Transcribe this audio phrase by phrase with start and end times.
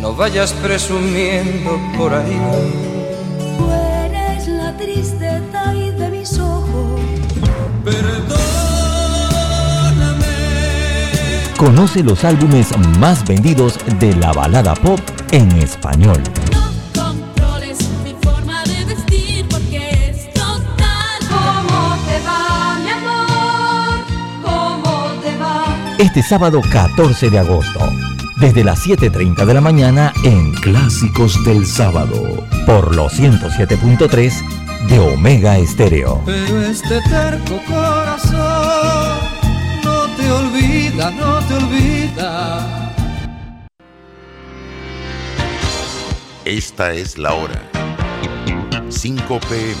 [0.00, 2.40] no vayas presumiendo por ahí.
[3.58, 7.00] Tú eres la tristeza y de mis ojos.
[7.84, 8.38] Perdóname.
[11.56, 15.00] Conoce los álbumes más vendidos de la balada pop
[15.32, 16.22] en español.
[16.52, 16.70] No
[17.02, 21.18] controles mi forma de vestir porque es total.
[21.28, 24.04] ¿Cómo te va, mi amor?
[24.42, 25.64] ¿Cómo te va?
[25.98, 27.80] Este sábado 14 de agosto,
[28.40, 35.58] desde las 7.30 de la mañana en Clásicos del Sábado, por los 107.3 de Omega
[35.58, 36.22] Estéreo.
[36.24, 39.18] Pero este terco corazón
[39.84, 42.94] no te olvida, no te olvida.
[46.44, 47.62] Esta es la hora.
[48.88, 49.74] 5 pm,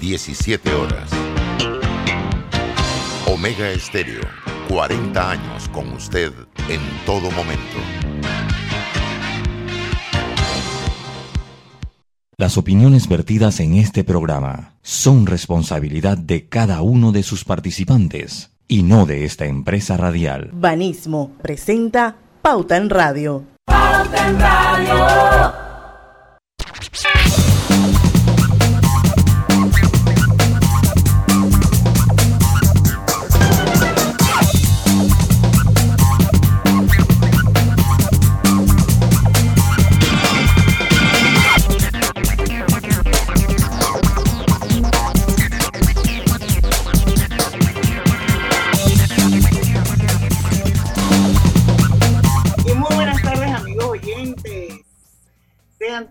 [0.00, 1.10] 17 horas.
[3.26, 4.22] Omega Estéreo,
[4.72, 6.32] 40 años con usted
[6.70, 7.76] en todo momento.
[12.38, 18.82] Las opiniones vertidas en este programa son responsabilidad de cada uno de sus participantes y
[18.82, 20.48] no de esta empresa radial.
[20.54, 23.44] Banismo presenta Pauta en Radio.
[23.66, 25.61] Pauta en Radio.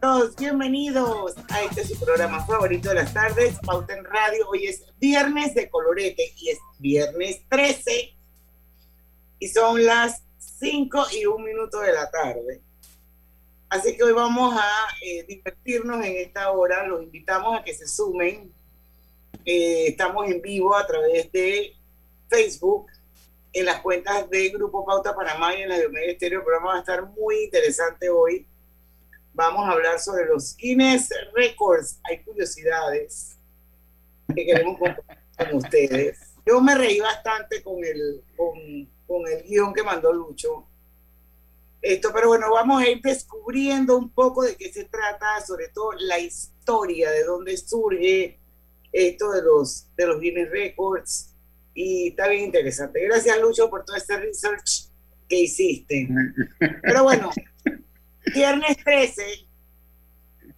[0.01, 4.49] Todos bienvenidos a este su programa favorito de las tardes, Pauta en Radio.
[4.49, 8.11] Hoy es viernes de colorete y es viernes 13
[9.37, 10.23] y son las
[10.59, 12.61] 5 y un minuto de la tarde.
[13.69, 14.67] Así que hoy vamos a
[15.05, 16.87] eh, divertirnos en esta hora.
[16.87, 18.51] Los invitamos a que se sumen.
[19.45, 21.75] Eh, estamos en vivo a través de
[22.27, 22.87] Facebook,
[23.53, 26.39] en las cuentas de Grupo Pauta Panamá y en la de Omega Estéreo.
[26.39, 28.47] El programa va a estar muy interesante hoy.
[29.33, 31.99] Vamos a hablar sobre los Guinness Records.
[32.03, 33.37] Hay curiosidades
[34.33, 36.19] que queremos compartir con ustedes.
[36.45, 40.67] Yo me reí bastante con el, con, con el guion que mandó Lucho.
[41.81, 45.93] Esto, pero bueno, vamos a ir descubriendo un poco de qué se trata, sobre todo
[45.93, 48.39] la historia, de dónde surge
[48.91, 51.31] esto de los, de los Guinness Records
[51.73, 53.03] y está bien interesante.
[53.03, 54.89] Gracias, Lucho, por todo este research
[55.27, 56.09] que hiciste.
[56.59, 57.31] Pero bueno,
[58.33, 59.23] viernes 13.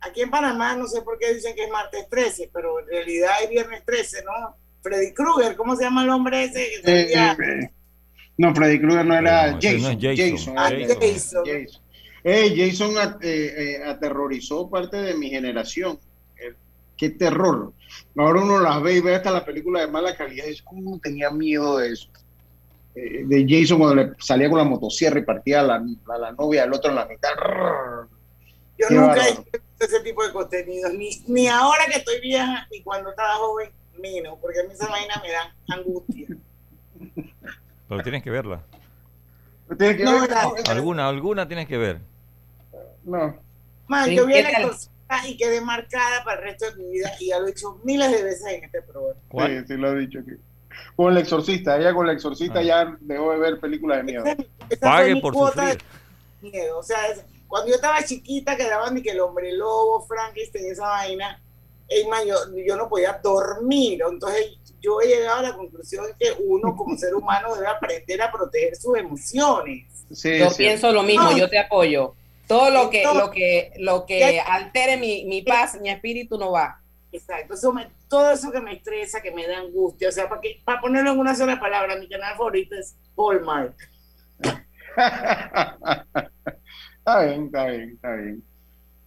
[0.02, 3.32] Aquí en Panamá no sé por qué dicen que es martes 13, pero en realidad
[3.44, 4.56] es viernes 13, ¿no?
[4.82, 6.68] Freddy Krueger, ¿cómo se llama el hombre ese?
[6.84, 7.70] que Eh, eh,
[8.38, 9.92] no, Freddy Krueger no era No, Jason.
[10.04, 10.32] es Jason.
[10.32, 10.54] Jason.
[10.58, 10.70] Ah,
[11.00, 11.44] Jason.
[11.46, 11.82] Jason.
[12.26, 16.00] Eh, Jason at- eh, eh, aterrorizó parte de mi generación.
[16.96, 17.74] Qué terror.
[18.16, 20.48] Ahora uno las ve y ve hasta la película de mala calidad.
[20.48, 22.08] Es como uno tenía miedo de eso.
[22.96, 26.32] Eh, de Jason cuando le salía con la motosierra y partía a la, a la
[26.34, 27.30] novia del otro en la mitad.
[28.78, 32.68] Yo Qué nunca he visto ese tipo de contenidos, ni, ni ahora que estoy vieja,
[32.72, 36.28] ni cuando estaba joven, menos, porque a mí esa vaina me da angustia.
[37.90, 38.62] Pero tienes que verla.
[39.78, 40.70] Tienes que No, ver- gracias.
[40.70, 42.00] Alguna, alguna tienes que ver.
[43.04, 43.36] No.
[43.88, 47.12] Man, yo vi ¿qué la exorcista y quedé marcada para el resto de mi vida
[47.20, 49.20] y ya lo he hecho miles de veces en este programa.
[49.30, 49.60] ¿Cuál?
[49.62, 50.32] Sí, sí lo he dicho aquí.
[50.96, 52.64] Con el exorcista, ella con el exorcista Ah.
[52.64, 54.24] ya dejó de ver películas de miedo.
[54.26, 55.78] Esa, esa fue Pague por sufrir.
[56.42, 56.80] de miedo.
[56.80, 60.72] O sea, es- cuando yo estaba chiquita que daban ni que el hombre lobo, Frankenstein,
[60.72, 61.40] esa vaina,
[61.88, 62.36] ey, man, yo,
[62.66, 64.02] yo no podía dormir.
[64.10, 68.32] Entonces yo he llegado a la conclusión que uno como ser humano debe aprender a
[68.32, 69.86] proteger sus emociones.
[70.12, 70.58] Sí, Yo sí.
[70.64, 71.38] pienso lo mismo, No.
[71.38, 72.16] yo te apoyo.
[72.48, 76.52] Todo lo que, Entonces- lo que, lo que altere mi, mi paz, mi espíritu no
[76.52, 76.82] va.
[77.12, 80.40] Exacto, eso me- todo eso que me estresa, que me da angustia, o sea, para,
[80.40, 83.76] que, para ponerlo en una sola palabra, mi canal favorito es Hallmark.
[87.00, 88.44] está bien, está bien, está bien.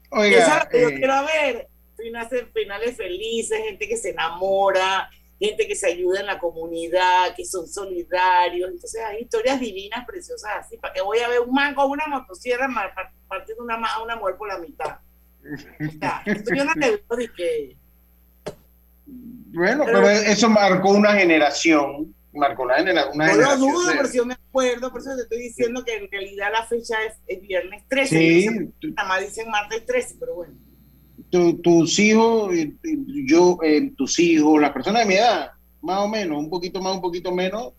[0.03, 1.69] Es Oiga, lo que yo quiero ver.
[1.97, 5.09] Finales, finales felices, gente que se enamora,
[5.39, 8.71] gente que se ayuda en la comunidad, que son solidarios.
[8.71, 10.79] Entonces hay historias divinas, preciosas así.
[10.79, 12.69] ¿Para que voy a ver un man con una motosierra
[13.29, 14.99] partiendo una, una mujer por la mitad?
[15.45, 17.86] O sea, esto yo no te digo de que...
[19.07, 23.61] bueno, pero- pero eso marcó una generación, marcó una, genera- una No lo generación.
[23.73, 26.49] dudo, de- pero si yo me acuerdo, por eso te estoy diciendo que en realidad
[26.53, 28.19] la fecha es, es viernes 13.
[28.19, 28.49] Sí,
[28.95, 30.55] nada más dicen martes 13, pero bueno.
[31.31, 32.73] tu- tus hijos, eh,
[33.27, 35.51] yo, eh, tus hijos, las personas de mi edad,
[35.83, 37.73] más o menos, un poquito más, un poquito menos,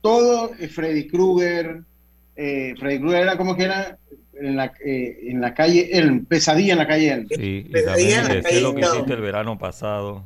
[0.00, 1.82] todo, eh, Freddy Krueger,
[2.36, 3.98] eh, Freddy Krueger era como que era
[4.34, 7.26] en la, eh, en la calle Elm, Pesadilla en la calle Elm.
[7.28, 10.24] Sí, y Pesadilla en también lo que calle hiciste el verano pasado.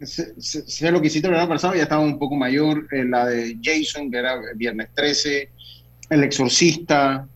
[0.00, 2.86] Sé, sé- sé lo que hiciste el verano pasado, ya estaba un poco mayor.
[2.92, 5.50] eh, la de Jason, que era Viernes 13,
[6.10, 7.26] El Exorcista,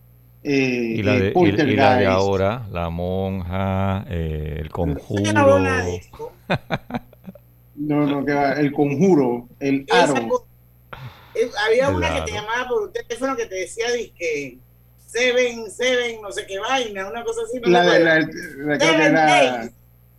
[0.43, 5.23] eh, Y la eh, de, y- y, la de ahora, La Monja, eh, El Conjuro.
[7.75, 10.45] No, no, que va, El Conjuro, El Aro.
[11.33, 12.25] eh, había una que Claro.
[12.25, 13.85] te llamaba por un teléfono que te decía
[14.17, 14.57] que
[15.07, 17.59] Seven, Seven, no sé qué vaina, una cosa así.
[17.59, 19.71] No La de la, la- que Seven Days.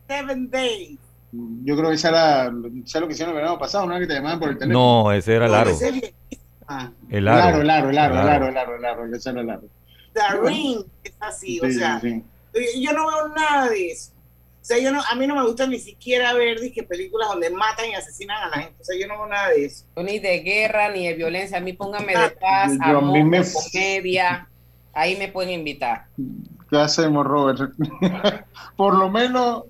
[0.09, 0.99] Seven Days.
[1.33, 2.45] Yo creo que esa era,
[2.85, 3.87] ¿sabes lo que hicieron el verano pasado?
[3.87, 3.99] ¿No?
[3.99, 5.03] Que te llamaban por el teléfono.
[5.05, 5.71] No, ese era el aro.
[5.77, 6.93] viejísima.
[7.09, 7.61] El El aro.
[7.61, 9.63] el aro, el aro, el aro, el aro, el aro, ese era el aro.
[10.15, 12.23] The Ring es así, o sea, sí,
[12.55, 12.83] sí.
[12.83, 14.13] yo no veo nada de eso.
[14.61, 17.51] O sea, yo no, a mí no me gusta ni siquiera ver dizque, películas donde
[17.51, 18.77] matan y asesinan a la gente.
[18.81, 19.85] O sea, yo no veo nada de eso.
[19.97, 21.57] Ni de guerra, ni de violencia.
[21.59, 24.49] A mí pónganme Ah, de paz, yo a mí amor, me- comedia.
[24.95, 26.07] Ahí me pueden invitar.
[26.73, 27.71] ¿Qué hacemos, Robert?
[28.77, 29.65] por lo menos,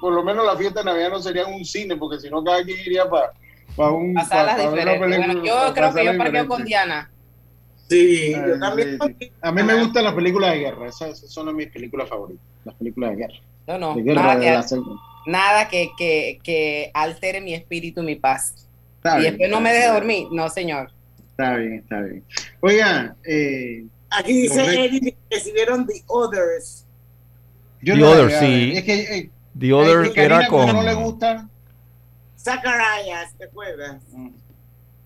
[0.00, 2.64] por lo menos la fiesta de Navidad no sería un cine, porque si no cada
[2.64, 4.98] quien iría para un A salas diferentes.
[5.00, 6.64] Bueno, película- yo pa- creo que yo parqueo con.
[6.64, 7.10] Diana.
[7.90, 8.98] Sí, Ah, yo también.
[9.20, 9.30] sí.
[9.42, 12.74] A mí me gustan las películas de guerra, esas, esas son mis películas favoritas, las
[12.76, 13.34] películas de guerra.
[13.66, 18.16] No, no, De guerra nada, de que, nada que, que, que altere mi espíritu, mi
[18.16, 18.66] paz.
[18.96, 20.26] Está y bien, después no me deje dormir.
[20.32, 20.90] No, señor.
[21.32, 22.24] Está bien, está bien.
[22.60, 23.84] Oiga, eh,
[24.16, 24.84] Aquí dice.
[24.84, 26.86] Eric que si vieron The Others.
[27.82, 28.72] yo The no Others, sí.
[28.76, 30.72] Es que eh, The Other es que era con.
[30.72, 31.48] no le gusta.
[32.36, 34.02] Zacharias, ¿te acuerdas?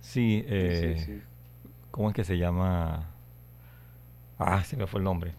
[0.01, 1.23] Sí, eh, Sí, sí, sí.
[1.91, 3.11] ¿cómo es que se llama?
[4.39, 5.33] Ah, se me fue el nombre.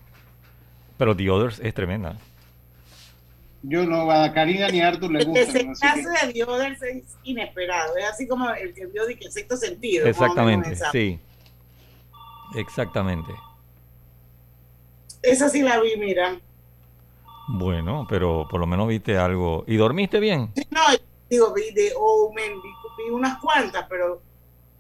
[0.98, 2.18] Pero The Others es tremenda.
[3.62, 6.82] Yo no, a Karina ni a Arthur le El desenlace así que- de The Others
[6.84, 7.98] es inesperado.
[7.98, 10.08] Es así como el que vio de que sexto sentido.
[10.08, 11.20] Exactamente, sí.
[12.56, 13.32] Exactamente.
[15.22, 16.40] Esa sí la vi, mira.
[17.48, 19.64] Bueno, pero por lo menos viste algo.
[19.68, 20.52] ¿Y dormiste bien?
[20.56, 20.82] Sí, No,
[21.30, 22.70] digo, vi de Omen, vi,
[23.04, 24.22] vi unas cuantas, pero,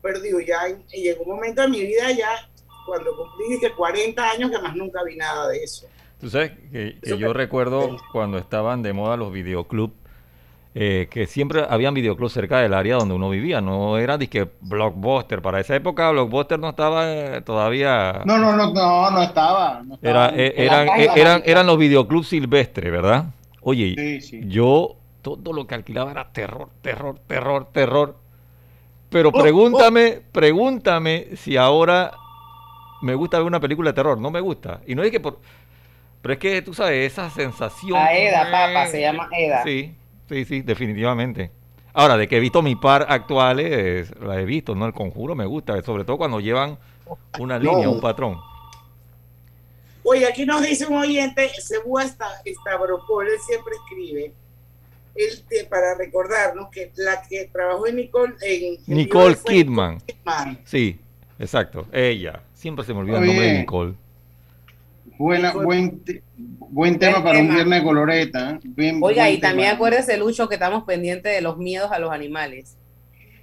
[0.01, 2.30] pero digo, ya en- llegó un momento de mi vida ya,
[2.86, 5.88] cuando cumplí dije, 40 años, que más nunca vi nada de eso.
[6.19, 9.94] Tú sabes que, que yo recuerdo cuando estaban de moda los videoclubs,
[10.75, 15.42] eh, que siempre habían videoclubs cerca del área donde uno vivía, no era disque Blockbuster.
[15.42, 18.21] Para esa época Blockbuster no estaba eh, todavía...
[18.25, 19.81] No, no, no, no, no estaba.
[19.83, 23.25] No Era, eh, eran, eh, eran, eran los videoclubs silvestres, ¿verdad?
[23.62, 24.42] Oye, Sí, sí.
[24.48, 28.18] yo todo lo que alquilaba era terror, terror, terror, terror.
[29.10, 32.12] Pero Oh, pregúntame, pregúntame si ahora
[33.01, 34.18] me gusta ver una película de terror.
[34.19, 34.81] No me gusta.
[34.86, 35.39] Y no es que por...
[36.22, 37.98] Pero es que tú sabes, esa sensación...
[37.98, 39.63] A Eda, papa, se llama Eda.
[39.63, 39.95] Sí,
[40.29, 41.51] sí, sí, definitivamente.
[41.93, 44.85] Ahora, de que he visto mi par actuales, la he visto, ¿no?
[44.85, 46.77] El conjuro me gusta, sobre todo cuando llevan
[47.39, 48.39] una línea, un patrón.
[50.03, 54.33] Oye, aquí nos dice un oyente, Esta- Stavropol, él siempre escribe,
[55.15, 59.99] él, te- para recordarnos que la que trabajó en Nicole, en, en Nicole Kidman.
[60.01, 60.59] Kidman.
[60.63, 60.99] Sí,
[61.37, 62.41] exacto, ella.
[62.53, 63.59] Siempre se me olvida el nombre de.
[63.59, 63.93] Nicole.
[65.19, 66.01] Buena, buen,
[66.38, 68.57] buen tema para un viernes de coloreta.
[68.63, 69.75] Bien, Oiga, y también tema.
[69.75, 72.77] acuérdese, Lucho, que estamos pendientes de los miedos a los animales.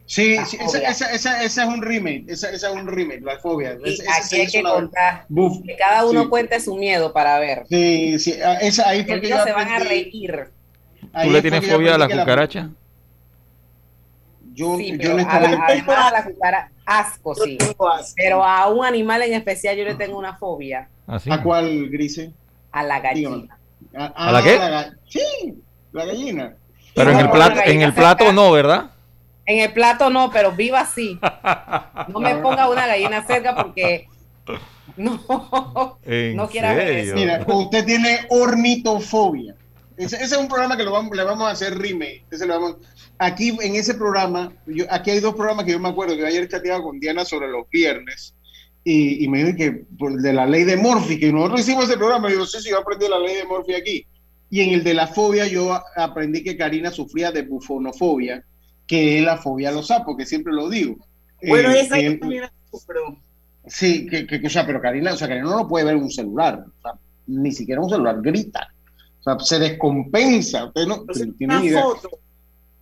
[0.06, 2.24] Sí, sí esa, esa, esa, esa es un remake.
[2.28, 3.76] Esa, esa es un remake, la fobia.
[3.84, 5.58] Y aquí hay que contar Buf.
[5.66, 6.28] que cada uno Sí.
[6.28, 7.64] cuente su miedo para ver.
[7.68, 10.46] Sí, sí, ah, esa, ahí fue que Ellos yo se van a reír.
[11.12, 12.70] ahí ¿Tú le tienes fobia a la cucaracha?
[14.56, 17.58] Yo, Sí, yo pero a honestamente- la, además a la cucara, asco, Yo sí.
[17.60, 17.88] asco.
[18.16, 21.30] Pero a un animal en especial yo le tengo una fobia, ¿Así?
[21.30, 22.32] ¿A cuál, Grise?
[22.72, 23.58] a la gallina.
[23.94, 24.58] ¿A, ¿A la qué?
[25.08, 25.54] sí,
[25.92, 26.54] la gallina.
[26.94, 28.32] Pero en No, el no, plato, la en el plato cerca.
[28.34, 28.90] no, ¿verdad?
[29.44, 31.18] En el plato no, pero viva así.
[32.08, 34.08] No me ponga una gallina cerca porque
[34.96, 37.14] no, ¿En no quiera ver eso.
[37.14, 39.54] Mira, usted tiene ornitofobia.
[39.96, 42.24] Ese, ese es un programa que lo vamos, le vamos a hacer remake.
[42.30, 42.76] Ese lo vamos-
[43.18, 46.26] aquí en ese programa, yo, aquí hay dos programas que yo me acuerdo que yo
[46.26, 48.34] ayer chateaba con Diana sobre los viernes
[48.84, 51.96] y, y me dijo que por, de la ley de Morphy, que nosotros hicimos ese
[51.96, 54.06] programa, yo sí, sí, yo aprendí la ley de Morphy aquí.
[54.48, 58.44] Y en el de la fobia yo aprendí que Karina sufría de bufonofobia,
[58.86, 60.96] que es la fobia a los sapos, que siempre lo digo.
[61.42, 63.18] Bueno, Eh, esa yo también la sufro.
[63.66, 65.96] Sí, que, que, que, o sea, pero Karina, o sea, Karina no lo puede ver
[65.96, 66.92] en un celular, o sea,
[67.26, 68.72] ni siquiera un celular, grita,
[69.18, 71.04] o sea, se descompensa, usted no
[71.36, 71.82] tiene una idea.
[71.82, 72.08] foto.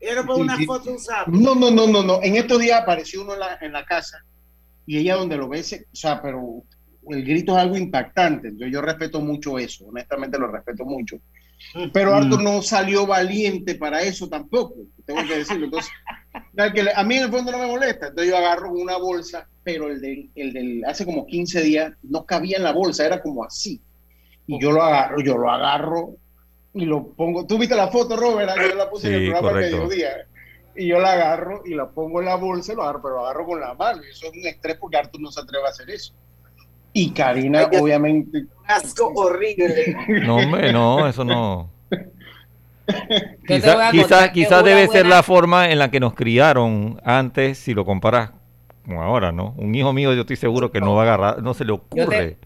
[0.06, 0.66] Era por una sí.
[0.66, 1.30] foto un sapo.
[1.30, 4.18] No, no, no, no, no, en estos días apareció uno en la, en la casa
[4.86, 6.62] y ella donde lo ve, se- o sea, pero
[7.10, 11.18] el grito es algo impactante, yo, yo respeto mucho eso, honestamente lo respeto mucho.
[11.94, 14.74] Pero Arthur no salió valiente para eso tampoco,
[15.06, 15.64] tengo que decirlo.
[15.66, 15.90] Entonces,
[16.96, 18.08] a mí en el fondo no me molesta.
[18.08, 22.26] Entonces yo agarro una bolsa, pero el del, el del hace como 15 días no
[22.26, 23.80] cabía en la bolsa, era como así.
[24.46, 26.16] Y yo lo agarro, yo lo agarro
[26.74, 27.46] y lo pongo.
[27.46, 29.76] Tú viste la foto, Robert, yo la puse en el programa correcto.
[29.76, 30.10] de mediodía.
[30.76, 33.24] Y yo la agarro y la pongo en la bolsa, y lo agarro, pero lo
[33.26, 34.02] agarro con la mano.
[34.04, 36.12] Y eso es un estrés porque Arthur no se atreve a hacer eso.
[36.92, 39.96] Y Karina, Ay, obviamente, Un asco horrible.
[40.24, 41.70] No, hombre, no, eso no.
[43.46, 47.72] Quizá- Quizás quizá una debe ser la forma en la que nos criaron antes, si
[47.72, 48.32] lo comparas
[48.84, 49.54] con ahora, ¿no?
[49.56, 52.36] Un hijo mío, yo estoy seguro que no va a agarrar, no se le ocurre.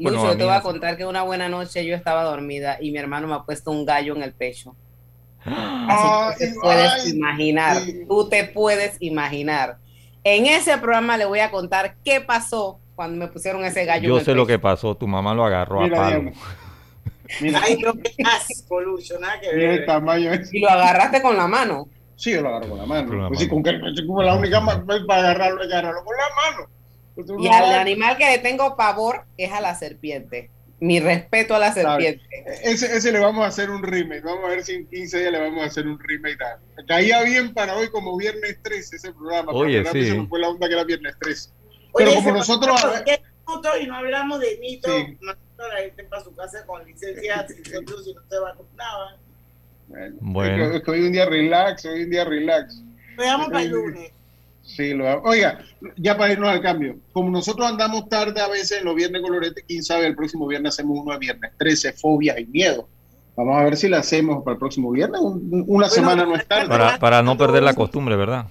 [0.00, 2.78] Lucho, Bueno, a yo te voy a contar que una buena noche yo estaba dormida
[2.80, 4.74] y mi hermano me ha puesto un gallo en el pecho.
[5.44, 5.54] Ay,
[5.88, 8.04] Así que te puedes ay, imaginar, sí.
[8.08, 9.78] tú te puedes imaginar.
[10.24, 14.08] En ese programa le voy a contar qué pasó cuando me pusieron ese gallo en
[14.08, 16.20] Yo el sé lo que pasó, tu mamá lo agarró a Mira, palo.
[16.22, 16.32] Diana.
[17.40, 19.86] mira, Ay, no, qué asco, Lucho, nada que ver.
[20.52, 21.88] Y lo agarraste con la mano.
[22.16, 23.08] Sí, yo lo agarro con la mano.
[23.08, 24.60] Con la Pues sí, con que es como la única
[25.06, 26.68] para agarrarlo, agarrarlo con la mano.
[27.38, 30.50] Y al animal que le tengo pavor es a la serpiente.
[30.80, 32.24] Mi respeto a la serpiente.
[32.62, 34.22] Ese, ese le vamos a hacer un remake.
[34.22, 36.38] Vamos a ver si en 15 días le vamos a hacer un remake.
[36.38, 36.58] tal.
[36.86, 39.52] Caía bien para hoy como viernes 13 ese programa.
[39.52, 40.06] Oye, sí.
[40.08, 41.50] Se me fue la onda que era viernes 13.
[41.92, 45.18] Oye, Pero como nosotros- pasaron 10 minutos y no hablamos de mito, Sí.
[45.22, 49.16] a la gente para su casa con licencia nosotros si no se vacunaban.
[49.88, 50.64] Bueno, Bueno.
[50.64, 52.80] Es, que, es que hoy un día relax, hoy un día relax.
[53.18, 54.12] Veamos para el lunes.
[54.76, 55.28] Sí, lo hago.
[55.28, 55.58] Oiga,
[55.96, 59.62] ya para irnos al cambio, como nosotros andamos tarde a veces en los viernes colorete,
[59.66, 62.88] quién sabe, el próximo viernes hacemos uno de viernes 13, fobias y miedo.
[63.36, 65.20] Vamos a ver si la hacemos para el próximo viernes.
[65.20, 66.68] Un- una semana no es tarde.
[66.68, 68.46] Para, para no perder la costumbre, ¿verdad?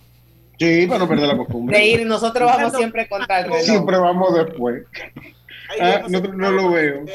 [0.57, 1.77] Sí, para no perder la costumbre.
[1.77, 3.59] De ir, nosotros vamos siempre contra el reloj.
[3.61, 4.83] Siempre vamos después.
[5.79, 7.05] Ah, no, lo veo.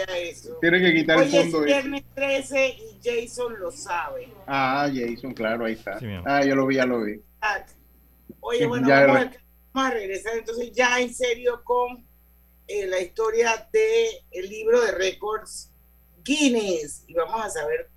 [0.60, 1.58] Tiene que quitar Hoy el es fondo.
[1.58, 1.66] ese.
[1.66, 4.28] viernes 13 y Jason lo sabe.
[4.46, 5.98] Ah, Jason, claro, ahí está.
[5.98, 7.20] Sí, ah, yo lo vi, ya lo vi.
[7.42, 7.56] Ah,
[8.40, 9.32] Oye, Sí, bueno, vamos, a,
[9.72, 12.06] vamos a regresar entonces ya en serio con
[12.66, 15.70] eh, la historia del el libro de récords
[16.22, 17.04] Guinness.
[17.06, 17.90] Y vamos a saber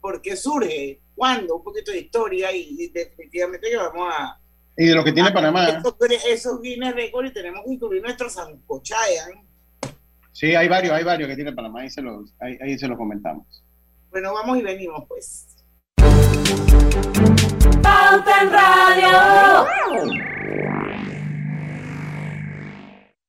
[0.00, 4.38] por qué surge, cuándo, un poquito de historia y, y definitivamente que vamos a...
[4.76, 5.68] Y de lo que tiene Panamá.
[5.68, 5.94] Esos,
[6.26, 9.46] esos Guinness récords y tenemos que incluir nuestros Sancochayan.
[10.32, 11.82] Sí, hay varios, hay varios que tiene Panamá.
[11.82, 13.62] Ahí se los, ahí, ahí se los comentamos.
[14.10, 15.46] Bueno, vamos y venimos pues.
[17.82, 19.66] Pauta en Radio.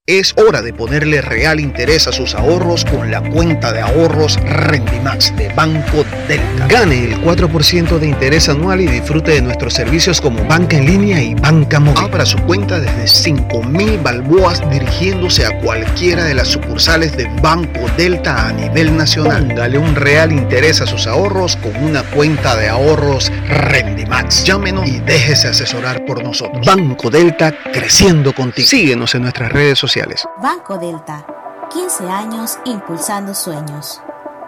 [0.06, 5.34] Es hora de ponerle real interés a sus ahorros con la cuenta de ahorros Rendimax
[5.38, 6.68] de Banco Delta.
[6.68, 11.24] Gane el 4% de interés anual y disfrute de nuestros servicios como banca en línea
[11.24, 12.04] y banca móvil.
[12.04, 18.50] Abra su cuenta desde 5.000 balboas dirigiéndose a cualquiera de las sucursales de Banco Delta
[18.50, 19.48] a nivel nacional.
[19.48, 24.44] Póngale un real interés a sus ahorros con una cuenta de ahorros Rendimax.
[24.44, 26.66] Llámenos y déjese asesorar por nosotros.
[26.66, 28.68] Banco Delta creciendo contigo.
[28.68, 29.93] Síguenos en nuestras redes sociales.
[30.42, 31.24] Banco Delta,
[31.72, 34.02] 15 años impulsando sueños.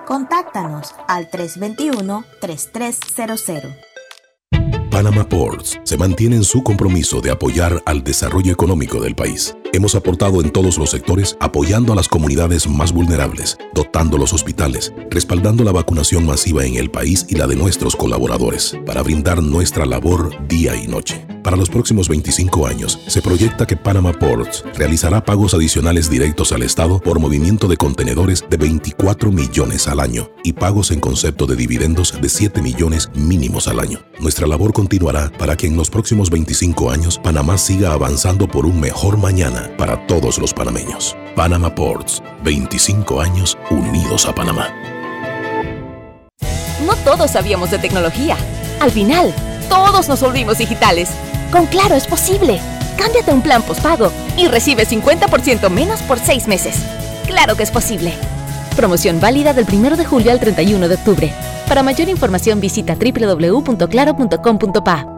[0.07, 3.75] Contáctanos al 321-3300.
[4.89, 9.55] Panama Ports se mantiene en su compromiso de apoyar al desarrollo económico del país.
[9.75, 14.93] Hemos aportado en todos los sectores apoyando a las comunidades más vulnerables, dotando los hospitales,
[15.09, 19.85] respaldando la vacunación masiva en el país y la de nuestros colaboradores, para brindar nuestra
[19.85, 21.25] labor día y noche.
[21.43, 26.63] Para los próximos 25 años, se proyecta que Panama Ports realizará pagos adicionales directos al
[26.63, 31.55] Estado por movimiento de contenedores de 24 millones al año y pagos en concepto de
[31.55, 33.99] dividendos de 7 millones mínimos al año.
[34.19, 38.79] Nuestra labor continuará para que en los próximos 25 años Panamá siga avanzando por un
[38.79, 41.15] mejor mañana para todos los panameños.
[41.35, 44.69] Panama Ports, 25 años unidos a Panamá.
[46.85, 48.37] No todos sabíamos de tecnología.
[48.79, 49.33] Al final,
[49.69, 51.09] todos nos volvimos digitales.
[51.51, 52.59] Con Claro es posible.
[52.97, 56.77] Cámbiate un plan postpago y recibe 50% menos por seis meses.
[57.27, 58.13] Claro que es posible.
[58.75, 61.33] Promoción válida del 1 de julio al 31 de octubre.
[61.67, 65.14] Para mayor información visita www.claro.com.pa.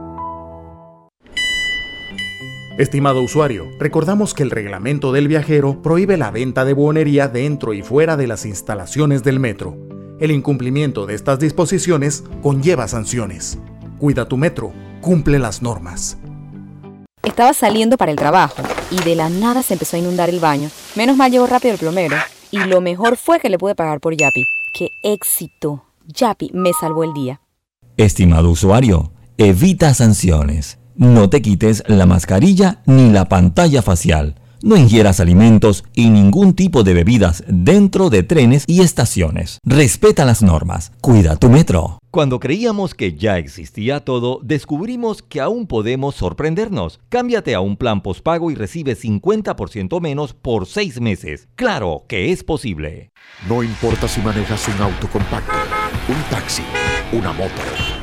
[2.77, 7.81] Estimado usuario, recordamos que el reglamento del viajero prohíbe la venta de buonería dentro y
[7.81, 9.75] fuera de las instalaciones del metro.
[10.19, 13.57] El incumplimiento de estas disposiciones conlleva sanciones.
[13.97, 16.19] Cuida tu metro, cumple las normas.
[17.23, 20.69] Estaba saliendo para el trabajo y de la nada se empezó a inundar el baño.
[20.95, 22.15] Menos mal llegó rápido el plomero.
[22.51, 24.45] Y lo mejor fue que le pude pagar por Yapi.
[24.75, 25.83] ¡Qué éxito!
[26.05, 27.41] Yapi me salvó el día.
[27.97, 30.77] Estimado usuario, evita sanciones.
[30.97, 34.33] No te quites la mascarilla ni la pantalla facial.
[34.63, 39.59] No ingieras alimentos y ningún tipo de bebidas dentro de trenes y estaciones.
[39.63, 40.91] Respeta las normas.
[40.99, 41.99] Cuida tu metro.
[42.09, 46.99] Cuando creíamos que ya existía todo, descubrimos que aún podemos sorprendernos.
[47.09, 51.47] Cámbiate a un plan postpago y recibe 50% menos por seis meses.
[51.53, 53.11] Claro que es posible.
[53.47, 55.53] No importa si manejas un auto compacto,
[56.09, 56.63] un taxi,
[57.11, 57.61] una moto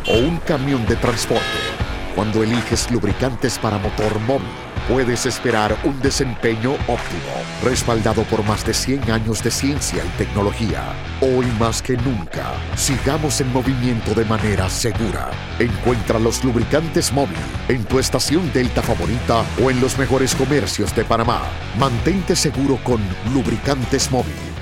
[0.09, 1.74] o un camión de transporte.
[2.15, 4.47] Cuando eliges lubricantes para motor móvil,
[4.89, 7.33] puedes esperar un desempeño óptimo,
[7.65, 10.95] respaldado por más de 100 años de ciencia y tecnología.
[11.21, 15.33] Hoy más que nunca, sigamos en movimiento de manera segura.
[15.59, 17.37] Encuentra los lubricantes móvil
[17.69, 21.43] en tu estación Delta favorita o en los mejores comercios de Panamá.
[21.81, 23.01] Mantente seguro con
[23.33, 24.54] lubricantes móvil.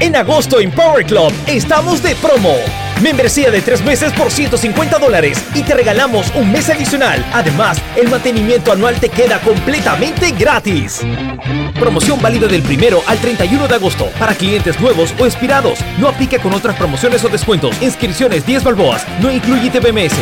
[0.00, 2.54] En agosto en Power Club estamos de promo.
[3.02, 7.24] Membresía de tres meses por 150 dólares y te regalamos un mes adicional.
[7.32, 11.00] Además, el mantenimiento anual te queda completamente gratis.
[11.78, 15.80] Promoción válida del primero al 31 de agosto para clientes nuevos o expirados.
[15.98, 17.80] No aplica con otras promociones o descuentos.
[17.82, 19.04] Inscripciones 10 balboas.
[19.20, 20.14] No incluye TBMS.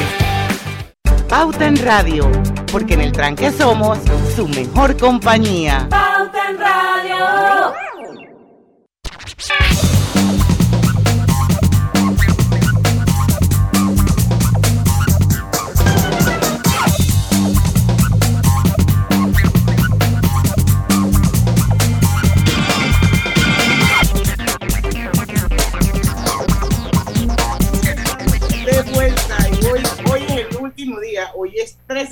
[1.29, 2.31] Pauta en Radio,
[2.73, 3.99] porque en el tranque somos
[4.35, 5.87] su mejor compañía.
[5.91, 7.86] Pauta en Radio.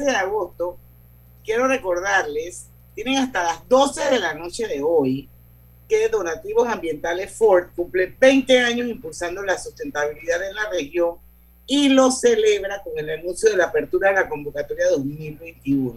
[0.05, 0.79] 13 de agosto.
[1.45, 5.29] Quiero recordarles, tienen hasta las 12 de la noche de hoy
[5.89, 11.17] que Donativos Ambientales Ford cumple 20 años impulsando la sustentabilidad en la región
[11.67, 15.97] y lo celebra con el anuncio de la apertura de la convocatoria 2021.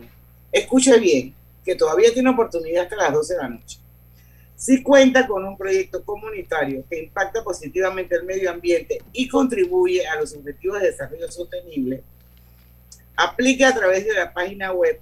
[0.51, 1.33] Escuche bien,
[1.63, 3.79] que todavía tiene oportunidad hasta las 12 de la noche.
[4.55, 10.19] Si cuenta con un proyecto comunitario que impacta positivamente el medio ambiente y contribuye a
[10.19, 12.03] los objetivos de desarrollo sostenible,
[13.17, 15.00] aplique a través de la página web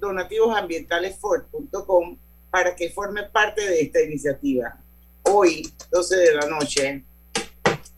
[0.00, 2.16] donativosambientalesford.com
[2.50, 4.76] para que forme parte de esta iniciativa.
[5.22, 5.62] Hoy,
[5.92, 7.04] 12 de la noche,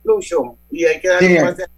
[0.04, 1.36] Lucho, y hay que darle Sí.
[1.38, 1.68] un pase a-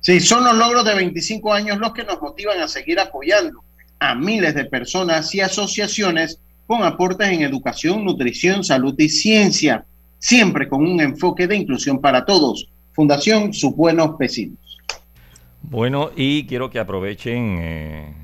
[0.00, 3.62] Sí, son los logros de 25 años los que nos motivan a seguir apoyando
[4.00, 9.86] a miles de personas y asociaciones con aportes en educación, nutrición, salud y ciencia,
[10.18, 12.68] siempre con un enfoque de inclusión para todos.
[12.92, 14.58] Fundación Sus Buenos Vecinos.
[15.70, 18.14] Bueno, y quiero que aprovechen, eh,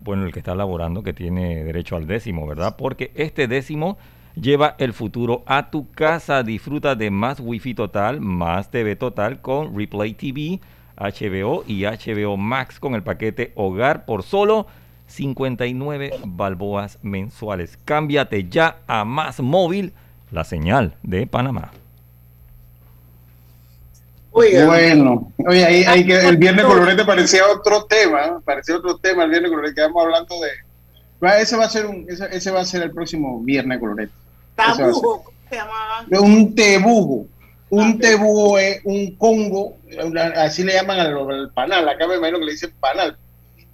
[0.00, 2.76] bueno, el que está laborando, que tiene derecho al décimo, ¿verdad?
[2.76, 3.98] Porque este décimo
[4.34, 6.42] lleva el futuro a tu casa.
[6.42, 10.58] Disfruta de más Wi-Fi total, más TV total con Replay TV,
[10.96, 14.66] HBO y HBO Max con el paquete Hogar por solo
[15.06, 17.78] 59 balboas mensuales.
[17.84, 19.92] Cámbiate ya a Más Móvil,
[20.30, 21.70] la señal de Panamá.
[24.38, 24.66] Oiga.
[24.66, 28.40] Bueno, oye, ahí, ahí que el viernes colorete parecía otro tema, ¿no?
[28.42, 30.50] parecía otro tema el viernes colorete, quedamos hablando de...
[31.24, 34.12] Va, Ese va a ser un, ese, ese va a ser el próximo viernes colorete.
[36.20, 37.26] Un tebujo.
[37.70, 39.76] Un tebujo es un congo,
[40.36, 43.16] así le llaman al, al panal, acá me imagino que le dicen panal.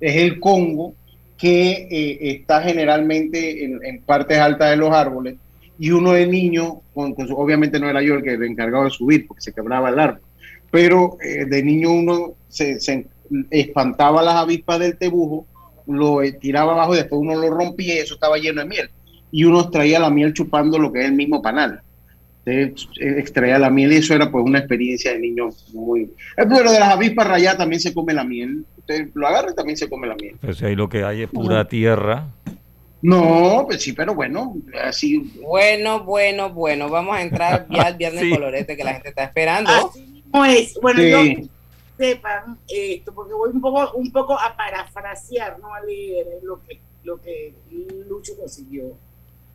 [0.00, 0.94] Es el congo
[1.36, 5.34] que eh, está generalmente en, en partes altas de los árboles
[5.78, 8.84] y uno de niño, con- con su- obviamente no era yo el que el encargado
[8.84, 10.20] de subir porque se quebraba el árbol,
[10.72, 13.06] pero eh, de niño uno se, se
[13.50, 15.46] espantaba las avispas del tebujo,
[15.86, 18.90] lo eh, tiraba abajo y después uno lo rompía y eso estaba lleno de miel.
[19.30, 21.82] Y uno extraía la miel chupando lo que es el mismo panal.
[22.46, 26.10] Entonces, eh, extraía la miel y eso era pues una experiencia de niño muy...
[26.36, 28.64] Pero de las avispas rayadas también se come la miel.
[28.78, 30.36] Usted lo agarra y también se come la miel.
[30.40, 32.28] Pues ahí lo que hay es pura tierra.
[33.02, 35.32] No, pues sí, pero bueno, así...
[35.42, 38.30] Bueno, bueno, bueno, vamos a entrar ya al viernes Sí.
[38.30, 39.70] colorete que la gente está esperando.
[40.32, 41.10] No es, bueno, Sí.
[41.10, 41.48] yo
[41.98, 46.80] sepan esto, porque voy un poco, un poco a parafrasear, no a leer lo que,
[47.04, 47.54] lo que
[48.08, 48.96] Lucho consiguió.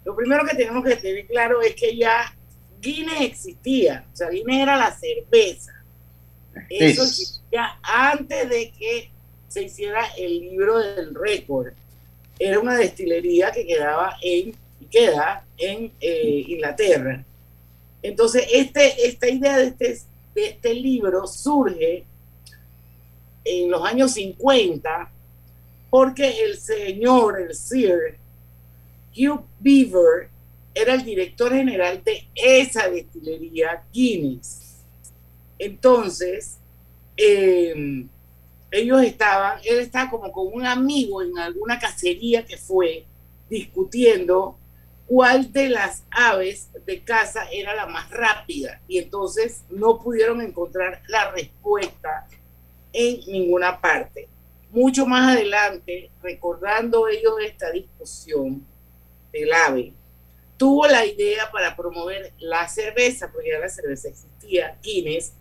[0.05, 2.33] Lo primero que tenemos que tener claro es que ya
[2.79, 5.73] Guinness existía, o sea, Guinness era la cerveza.
[6.69, 7.09] Eso Es.
[7.09, 9.11] existía antes de que
[9.47, 11.73] se hiciera el libro del récord.
[12.39, 14.55] Era una destilería que quedaba en,
[14.91, 17.23] queda en eh, Inglaterra.
[18.03, 19.99] Entonces, este, esta idea de este,
[20.45, 22.05] este libro surge
[23.43, 25.11] en los años 50
[25.89, 28.17] porque el señor, el Sir
[29.15, 30.29] Hugh Beaver,
[30.73, 34.75] era el director general de esa destilería Guinness.
[35.57, 36.57] Entonces,
[37.15, 38.05] eh,
[38.69, 43.05] ellos estaban, él estaba como con un amigo en alguna cacería que fue
[43.49, 44.57] discutiendo
[45.07, 51.01] cuál de las aves de caza era la más rápida y entonces no pudieron encontrar
[51.07, 52.27] la respuesta
[52.91, 54.27] en ninguna parte.
[54.69, 58.65] Mucho más adelante, recordando ellos esta discusión
[59.31, 59.93] del ave,
[60.57, 65.31] tuvo la idea para promover la cerveza, porque ya la cerveza existía, Guinness,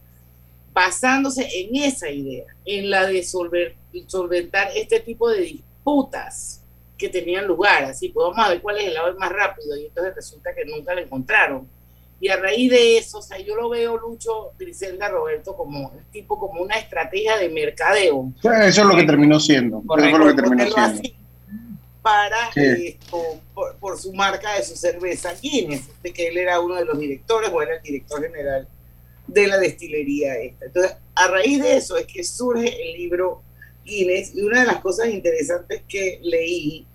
[0.72, 6.62] basándose en esa idea, en la de solventar este tipo de disputas
[6.96, 7.84] que tenían lugar.
[7.84, 10.64] Así, pues vamos a ver cuál es el ave más rápido, y entonces resulta que
[10.64, 11.68] nunca la encontraron.
[12.18, 16.04] Y a raíz de eso, o sea, yo lo veo, Lucho, Griselda Roberto, como el
[16.06, 18.32] tipo, como una estrategia de mercadeo.
[18.42, 19.82] Eso es lo que terminó siendo.
[19.98, 21.02] eso es lo que terminó siendo.
[22.00, 22.50] para
[23.80, 27.50] por, su marca de su cerveza Guinness, de que él era uno de los directores
[27.52, 28.66] o era el director general
[29.26, 30.66] de la destilería esta.
[30.66, 33.42] Entonces, a raíz de eso es que surge el libro
[33.86, 36.86] Guinness y una de las cosas interesantes que leí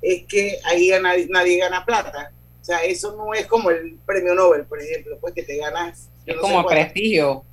[0.00, 0.90] es que ahí
[1.28, 5.32] nadie gana plata o sea, eso no es como el premio Nobel, por ejemplo, pues
[5.32, 6.08] que te ganas.
[6.26, 7.44] Es como prestigio.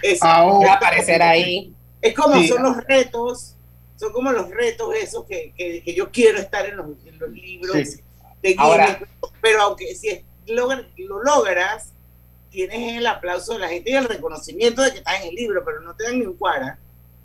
[0.00, 1.74] Es, Ahora, aparecer ahí.
[2.00, 3.56] Es como son los retos,
[3.96, 7.30] son como los retos esos que, que, que yo quiero estar en los, en los
[7.30, 7.74] libros
[8.42, 9.00] de Ahora,
[9.42, 11.92] pero aunque si lo, lo logras,
[12.50, 15.64] tienes el aplauso de la gente y el reconocimiento de que estás en el libro,
[15.64, 16.78] pero no te dan ni un cuara.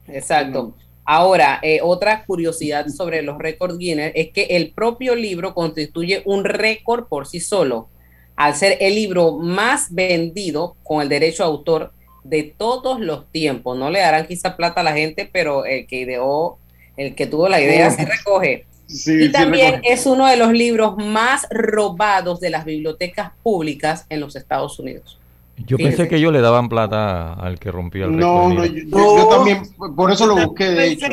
[0.07, 0.75] Exacto.
[1.05, 6.43] Ahora, eh, otra curiosidad sobre los récords Guinness es que el propio libro constituye un
[6.43, 7.89] récord por sí solo,
[8.35, 13.77] al ser el libro más vendido con el derecho a autor de todos los tiempos.
[13.77, 16.57] No le darán quizá plata a la gente, pero el que ideó,
[16.97, 18.65] el que tuvo la idea se recoge.
[18.87, 24.35] y también es uno de los libros más robados de las bibliotecas públicas en los
[24.35, 25.19] Estados Unidos.
[25.57, 28.27] Yo pensé que ellos le daban plata al que rompía el récord.
[28.27, 29.61] No, no, yo, también,
[29.95, 31.07] por eso lo busqué, de hecho.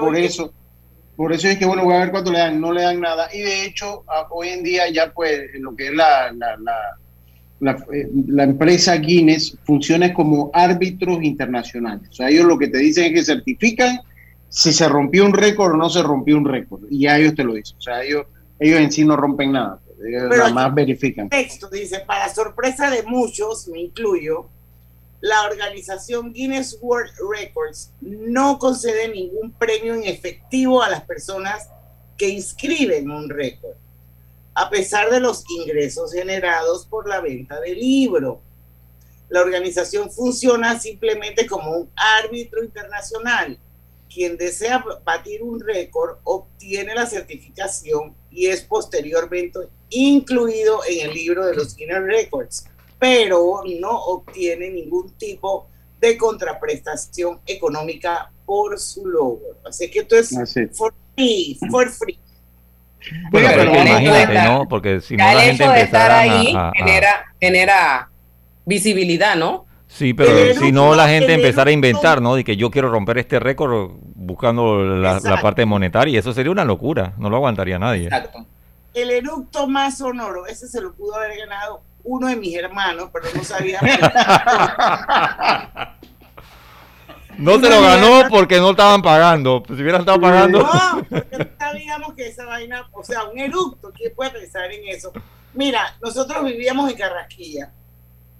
[0.00, 0.52] Por, eso,
[1.16, 2.60] por eso es que, bueno, voy a ver cuánto le dan.
[2.60, 3.28] No le dan nada.
[3.32, 6.56] Y de hecho, hoy en día ya, pues, lo que es la, la,
[7.60, 12.08] la, eh, la, empresa Guinness funciona como árbitros internacionales.
[12.10, 14.00] O sea, ellos lo que te dicen es que certifican
[14.48, 16.82] si se rompió un récord o no se rompió un récord.
[16.90, 17.76] Y ya ellos te lo dicen.
[17.78, 18.26] O sea, ellos,
[18.58, 19.78] ellos en sí no rompen nada.
[20.00, 21.28] Pero más verifican.
[21.28, 24.48] Texto dice, para sorpresa de muchos, me incluyo,
[25.20, 31.68] la organización Guinness World Records no concede ningún premio en efectivo a las personas
[32.16, 33.74] que inscriben un récord,
[34.54, 38.40] a pesar de los ingresos generados por la venta del libro.
[39.28, 43.58] La organización funciona simplemente como un árbitro internacional.
[44.12, 49.60] Quien desea batir un récord obtiene la certificación y es posteriormente
[49.90, 52.66] incluido en el libro de los Guinness Records,
[52.98, 55.68] pero no obtiene ningún tipo
[56.00, 59.40] de contraprestación económica por su logo.
[59.64, 60.30] Así que esto es
[60.72, 62.18] for free, for free.
[63.30, 64.66] Bueno, pero, imagínate, ¿no?
[64.68, 68.10] Porque si no la gente empezara ahí genera, genera
[68.64, 69.66] visibilidad, ¿no?
[69.86, 72.34] Sí, pero si no la gente empezara a inventar, ¿no?
[72.34, 73.92] De que yo quiero romper este récord
[74.28, 78.04] buscando la, la, parte monetaria, eso sería una locura, no lo aguantaría nadie.
[78.04, 78.46] Exacto
[78.94, 83.26] el eructo más sonoro, ese se lo pudo haber ganado uno de mis hermanos, pero
[83.34, 83.80] no sabía.
[87.38, 89.62] no se lo ganó porque no estaban pagando.
[89.66, 90.62] Si hubieran estado pagando.
[90.62, 95.12] No, porque sabíamos que esa vaina, o sea, un eructo, ¿quién puede pensar en eso?
[95.54, 97.70] Mira, nosotros vivíamos en Carrasquilla,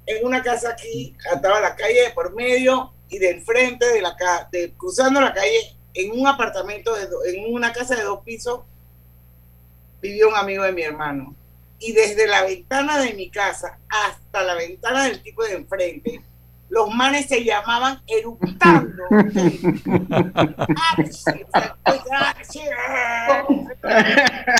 [0.07, 4.16] en una casa aquí, estaba la calle de por medio y del frente de la
[4.51, 8.61] de, cruzando la calle, en un apartamento, de, en una casa de dos pisos,
[10.01, 11.35] vivió un amigo de mi hermano.
[11.81, 16.22] Y desde la ventana de mi casa hasta la ventana del tipo de enfrente,
[16.70, 19.03] los manes se llamaban eructando.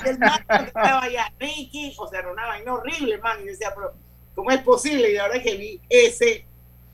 [0.05, 3.41] el man estaba allá, Ricky, o sea, era una vaina horrible, man.
[3.41, 3.93] Y decía, pero,
[4.33, 5.11] ¿cómo es posible?
[5.13, 6.45] Y ahora que vi ese,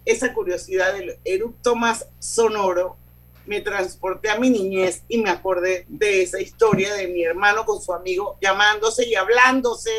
[0.05, 2.97] esa curiosidad del eructo más sonoro,
[3.45, 7.81] me transporté a mi niñez y me acordé de esa historia de mi hermano con
[7.81, 9.91] su amigo llamándose y hablándose,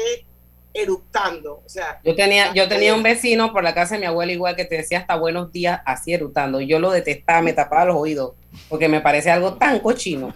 [0.75, 1.63] eructando.
[1.65, 4.57] O sea, yo tenía, yo tenía un vecino por la casa de mi abuela igual
[4.57, 6.61] que te decía hasta buenos días así eructando.
[6.61, 8.33] Yo lo detestaba, me tapaba los oídos
[8.69, 10.35] porque me parece algo tan cochino.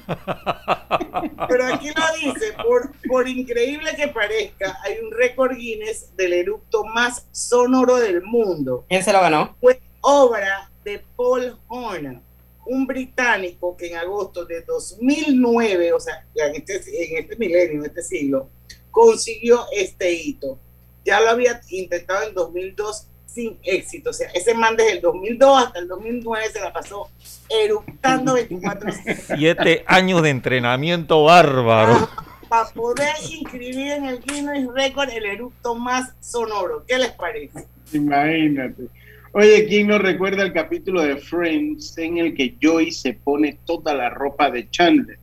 [1.48, 6.84] Pero aquí lo dice, por, por increíble que parezca, hay un récord Guinness del eructo
[6.84, 8.84] más sonoro del mundo.
[8.88, 9.56] ¿Quién se lo ganó?
[9.60, 12.20] Fue obra de Paul Horner
[12.66, 17.86] un británico que en agosto de 2009, o sea, en este, en este milenio, en
[17.86, 18.48] este siglo,
[18.90, 20.58] consiguió este hito.
[21.04, 24.10] Ya lo había intentado en 2002 sin éxito.
[24.10, 27.08] O sea, ese man desde el 2002 hasta el 2009 se la pasó
[27.48, 28.90] eructando 24
[29.36, 32.08] Siete años de entrenamiento bárbaro.
[32.48, 36.84] para poder inscribir en el Guinness Record el eructo más sonoro.
[36.86, 37.66] ¿Qué les parece?
[37.92, 38.88] Imagínate.
[39.32, 43.94] Oye, ¿quién no recuerda el capítulo de Friends en el que Joey se pone toda
[43.94, 45.20] la ropa de Chandler?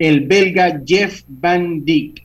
[0.00, 2.24] El belga Jeff Van Dyck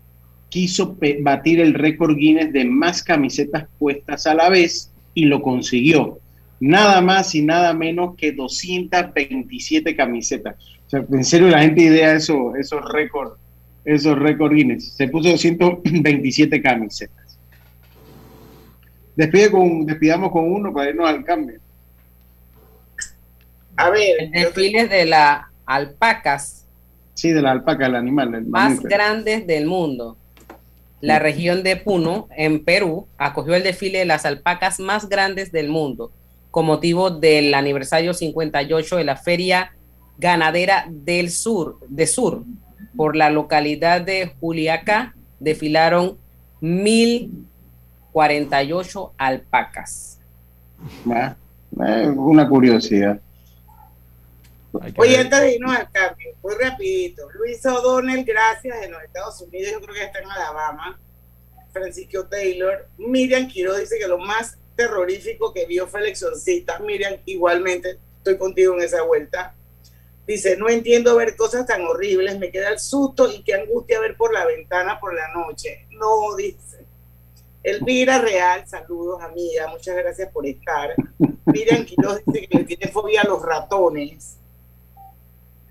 [0.49, 6.17] quiso batir el récord Guinness de más camisetas puestas a la vez y lo consiguió.
[6.59, 10.55] Nada más y nada menos que 227 camisetas.
[10.87, 13.35] O sea, en serio la gente idea eso, esos récords,
[13.85, 14.93] esos récords Guinness.
[14.95, 17.28] Se puso 227 camisetas.
[19.15, 21.59] Despide con, despidamos con uno para irnos al cambio.
[23.75, 24.15] A ver.
[24.19, 26.65] El desfile de las alpacas.
[27.13, 28.33] Sí, de la alpaca, el animal.
[28.35, 30.17] El más grandes del mundo.
[31.01, 35.69] La región de Puno, en Perú, acogió el desfile de las alpacas más grandes del
[35.69, 36.11] mundo,
[36.51, 39.71] con motivo del aniversario 58 de la Feria
[40.17, 42.43] Ganadera del Sur, de Sur.
[42.97, 46.17] Por la localidad de Juliaca desfilaron
[48.13, 50.19] 1048 alpacas.
[51.85, 53.19] Eh, una curiosidad.
[54.97, 57.29] Oye, antes de irnos al cambio, muy rapidito.
[57.31, 60.99] Luis O'Donnell, gracias, en los Estados Unidos, yo creo que está en Alabama.
[61.71, 62.87] Francisco Taylor.
[62.97, 66.79] Miriam Quiroz dice que lo más terrorífico que vio fue el exorcista.
[66.79, 69.53] Miriam, igualmente, estoy contigo en esa vuelta.
[70.27, 74.15] Dice, no entiendo ver cosas tan horribles, me queda el susto y qué angustia ver
[74.15, 75.87] por la ventana por la noche.
[75.91, 76.78] No, dice.
[77.63, 80.93] Elvira Real, saludos amiga, muchas gracias por estar.
[81.45, 84.37] Miriam Quiroz dice que le tiene fobia a los ratones.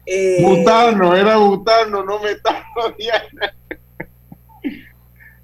[0.05, 2.65] Eh, butano, era butano, no metano,
[2.99, 3.55] Diana.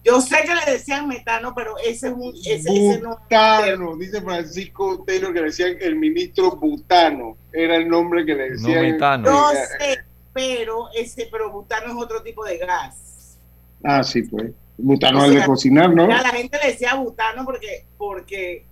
[0.05, 2.35] Yo sé que le decían metano, pero ese es un.
[2.45, 7.39] Ese, butano, dice Francisco Taylor que le decían el ministro Butano.
[7.51, 8.75] Era el nombre que le decían.
[8.75, 9.31] No metano.
[9.31, 10.05] No sé,
[10.35, 13.39] pero, ese, pero butano es otro tipo de gas.
[13.83, 14.53] Ah, sí, pues.
[14.77, 16.05] Butano es de cocinar, ¿no?
[16.05, 18.65] A la gente le decía butano porque, porque,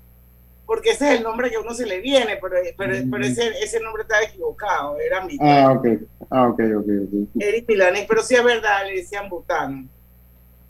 [0.66, 3.48] porque ese es el nombre que a uno se le viene, pero, pero, pero ese,
[3.62, 5.36] ese nombre estaba equivocado, era mi.
[5.40, 5.86] Ah, ok,
[6.30, 6.84] ah, ok, ok.
[6.84, 7.28] okay.
[7.48, 9.86] Eric Milanes, pero sí es verdad, le decían butano.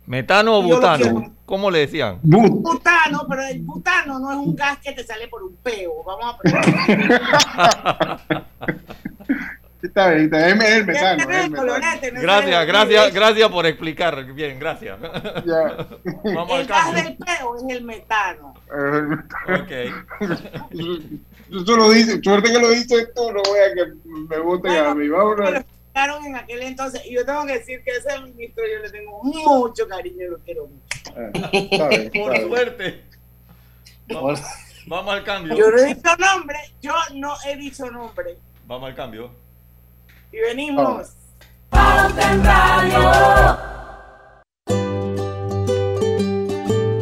[0.05, 1.33] ¿Metano o butano?
[1.47, 2.19] ¿Cómo le decían?
[2.23, 6.03] Butano, pero el butano no es un gas que te sale por un peo.
[6.05, 8.19] Vamos a
[9.83, 11.27] Está bien, está bien, es el metano.
[12.21, 14.25] gracias, gracias, gracias por explicar.
[14.33, 14.99] Bien, gracias.
[15.45, 15.89] Ya.
[16.35, 18.55] Vamos el gas del peo es el metano.
[19.49, 19.73] ok.
[21.67, 24.95] Tú lo dices, suerte que lo dices tú, no voy a que me voten a
[24.95, 25.09] mí.
[25.09, 25.65] Vámonos
[26.27, 27.03] en aquel entonces.
[27.05, 30.39] Y yo tengo que decir que ese ministro yo le tengo mucho cariño y lo
[30.39, 30.93] quiero mucho.
[31.17, 33.05] Eh, Por suerte.
[34.09, 34.41] Vamos,
[34.87, 35.57] vamos, al cambio.
[35.57, 38.39] Yo no he dicho nombre, yo no he dicho nombre.
[38.67, 39.42] Vamos al cambio.
[40.33, 41.09] Y venimos.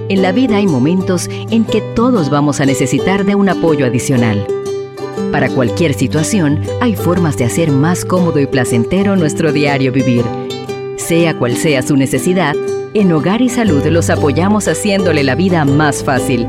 [0.08, 4.44] En la vida hay momentos en que todos vamos a necesitar de un apoyo adicional.
[5.30, 10.24] Para cualquier situación, hay formas de hacer más cómodo y placentero nuestro diario vivir.
[10.96, 12.56] Sea cual sea su necesidad,
[12.94, 16.48] en Hogar y Salud los apoyamos haciéndole la vida más fácil,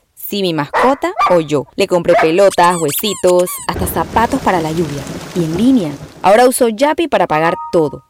[0.31, 1.65] si mi mascota o yo.
[1.75, 5.03] Le compré pelotas, huesitos, hasta zapatos para la lluvia.
[5.35, 5.91] Y en línea.
[6.21, 8.03] Ahora uso Yapi para pagar todo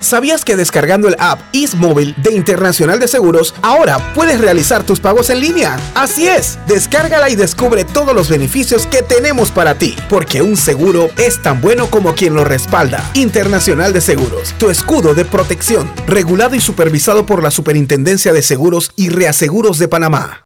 [0.00, 1.40] ¿Sabías que descargando el app
[1.76, 5.76] Móvil de Internacional de Seguros, ahora puedes realizar tus pagos en línea?
[5.94, 11.10] Así es, descárgala y descubre todos los beneficios que tenemos para ti, porque un seguro
[11.16, 13.02] es tan bueno como quien lo respalda.
[13.14, 18.92] Internacional de Seguros, tu escudo de protección, regulado y supervisado por la Superintendencia de Seguros
[18.94, 20.44] y Reaseguros de Panamá.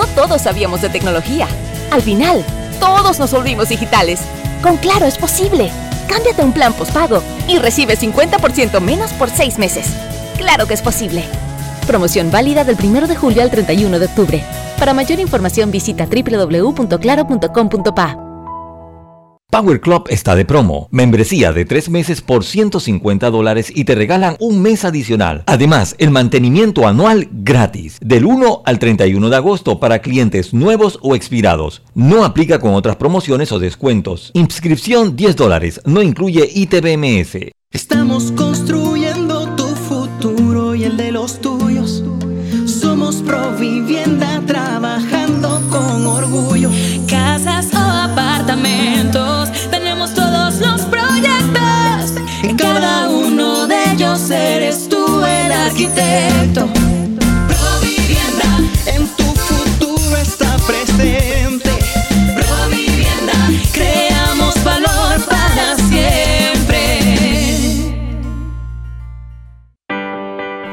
[0.00, 1.46] No todos sabíamos de tecnología.
[1.90, 2.42] Al final,
[2.78, 4.20] todos nos volvimos digitales.
[4.62, 5.70] Con Claro es posible.
[6.08, 9.88] Cámbiate un plan postpago y recibe 50% menos por 6 meses.
[10.38, 11.22] ¡Claro que es posible!
[11.86, 14.42] Promoción válida del 1 de julio al 31 de octubre.
[14.78, 18.29] Para mayor información visita www.claro.com.pa.
[19.50, 20.86] Power Club está de promo.
[20.92, 25.42] Membresía de 3 meses por 150 dólares y te regalan un mes adicional.
[25.46, 27.98] Además, el mantenimiento anual gratis.
[28.00, 31.82] Del 1 al 31 de agosto para clientes nuevos o expirados.
[31.94, 34.30] No aplica con otras promociones o descuentos.
[34.34, 35.80] Inscripción 10 dólares.
[35.84, 37.50] No incluye ITBMS.
[37.72, 41.59] Estamos construyendo tu futuro y el de los tuyos
[55.80, 56.79] arquitecto.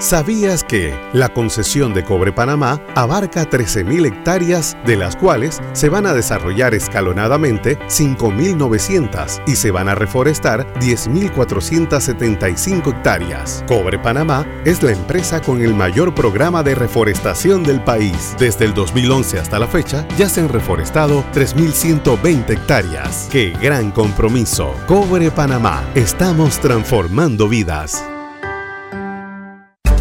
[0.07, 6.05] ¿Sabías que la concesión de Cobre Panamá abarca 13.000 hectáreas, de las cuales se van
[6.05, 13.65] a desarrollar escalonadamente 5.900 y se van a reforestar 10.475 hectáreas?
[13.67, 18.33] Cobre Panamá es la empresa con el mayor programa de reforestación del país.
[18.39, 23.27] Desde el 2011 hasta la fecha ya se han reforestado 3.120 hectáreas.
[23.29, 24.73] ¡Qué gran compromiso!
[24.87, 28.05] Cobre Panamá, estamos transformando vidas.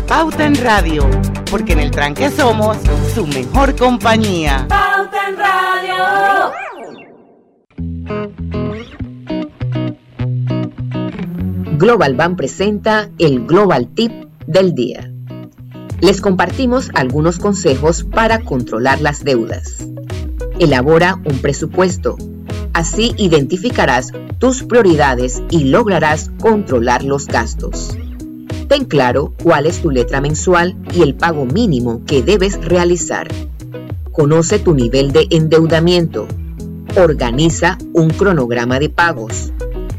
[0.08, 1.04] Pauta en Radio,
[1.50, 2.76] porque en el tranque somos
[3.12, 4.66] su mejor compañía.
[4.68, 5.96] Pauta en Radio.
[11.76, 14.12] Global Bank presenta el Global Tip
[14.46, 15.10] del día.
[16.00, 19.78] Les compartimos algunos consejos para controlar las deudas.
[20.60, 22.16] Elabora un presupuesto.
[22.72, 27.98] Así identificarás tus prioridades y lograrás controlar los gastos.
[28.68, 33.29] Ten claro cuál es tu letra mensual y el pago mínimo que debes realizar.
[34.12, 36.26] Conoce tu nivel de endeudamiento.
[36.96, 39.52] Organiza un cronograma de pagos.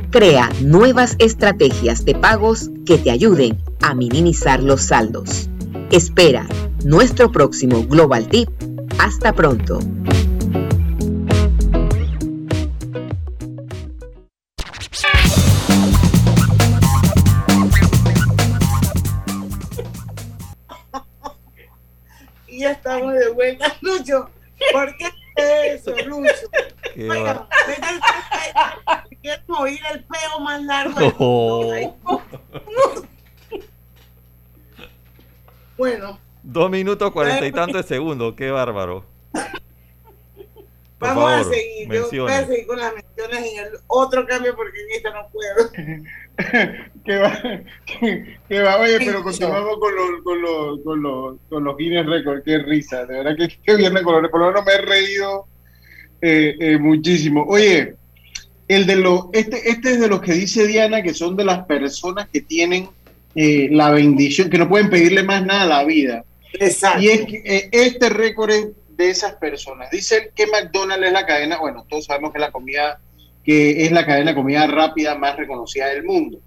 [0.09, 5.49] Crea nuevas estrategias de pagos que te ayuden a minimizar los saldos.
[5.91, 6.45] Espera
[6.83, 8.49] nuestro próximo Global Tip.
[8.97, 9.79] Hasta pronto.
[22.67, 24.29] Ya estamos de vuelta, Lucho.
[24.71, 26.33] ¿Por qué eso, Lucho?
[26.93, 27.47] Qué Oiga,
[29.21, 31.71] quiero oír el peo más largo.
[31.73, 31.93] Ay,
[35.77, 39.03] Bueno, Dos minutos cuarenta y tantos segundos, qué bárbaro.
[40.99, 41.87] Por vamos a seguir.
[41.91, 42.47] Yo voy a menciones.
[42.47, 45.71] seguir con las menciones en el otro cambio porque en esta no puedo.
[47.05, 47.41] que va,
[47.85, 52.05] que, que va, oye, pero continuamos con los, con los, con los, con los Guinness
[52.05, 55.47] Record, qué risa, de verdad que qué viernes colores, por lo menos me he reído
[56.21, 57.43] eh, eh, muchísimo.
[57.47, 57.95] Oye,
[58.67, 61.65] el de los, este, este es de los que dice Diana, que son de las
[61.65, 62.89] personas que tienen
[63.35, 66.25] eh, la bendición, que no pueden pedirle más nada a la vida.
[66.53, 67.01] Exacto.
[67.01, 69.91] Y es que eh, este récord es de esas personas.
[69.91, 72.99] Dicen que McDonald's es la cadena, bueno, todos sabemos que la comida,
[73.45, 76.41] es la cadena de comida rápida más reconocida del mundo.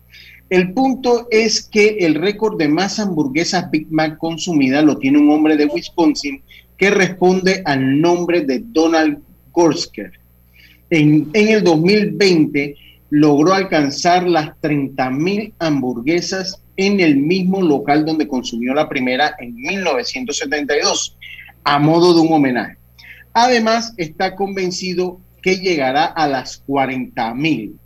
[0.50, 5.30] El punto es que el récord de más hamburguesas Big Mac consumidas lo tiene un
[5.30, 6.42] hombre de Wisconsin
[6.76, 10.10] que responde al nombre de Donald Gorsker.
[10.90, 12.74] En, en el 2020
[13.10, 19.54] logró alcanzar las 30 mil hamburguesas en el mismo local donde consumió la primera en
[19.54, 21.16] 1972,
[21.64, 22.76] a modo de un homenaje.
[23.32, 27.76] Además, está convencido que llegará a las 40 mil.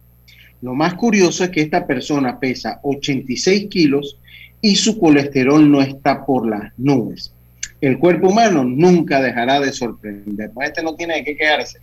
[0.62, 4.18] Lo más curioso es que esta persona pesa 86 kilos
[4.60, 7.32] y su colesterol no está por las nubes.
[7.80, 10.50] El cuerpo humano nunca dejará de sorprender.
[10.62, 11.80] Este no tiene de qué quejarse.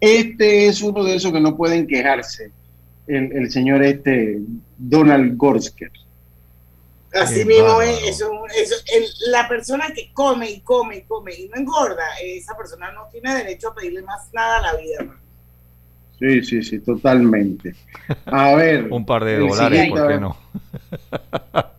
[0.00, 2.50] Este es uno de esos que no pueden quejarse,
[3.06, 4.38] el, el señor este
[4.78, 5.90] Donald Gorsker.
[7.12, 11.48] Así mismo es, eso, eso, el- la persona que come y come y come y
[11.48, 14.96] no engorda, esa persona no tiene derecho a pedirle más nada a la vida.
[15.00, 15.20] hermano.
[16.20, 17.74] Sí, sí, sí, totalmente.
[18.26, 18.88] A ver.
[18.92, 20.36] Un par de dólares, ¿por qué no?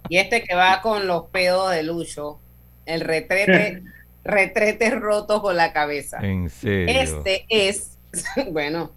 [0.10, 2.40] Y este que va con los pedos de Lucho,
[2.86, 3.84] el retrete,
[4.26, 6.18] retrete roto con la cabeza.
[6.22, 7.02] En serio.
[7.02, 7.98] Este es,
[8.52, 8.92] bueno,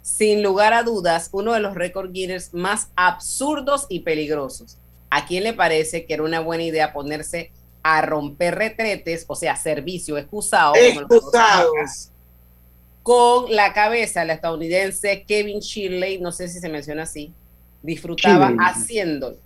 [0.00, 4.78] sin lugar a dudas, uno de los récord Guinness más absurdos y peligrosos.
[5.10, 7.50] ¿A quién le parece que era una buena idea ponerse
[7.82, 12.10] a romper retretes, o sea, servicio excusado, Excusados.
[13.02, 17.32] con la cabeza el estadounidense Kevin Shirley, no sé si se menciona así,
[17.82, 18.66] disfrutaba Shirley.
[18.68, 19.36] haciéndolo.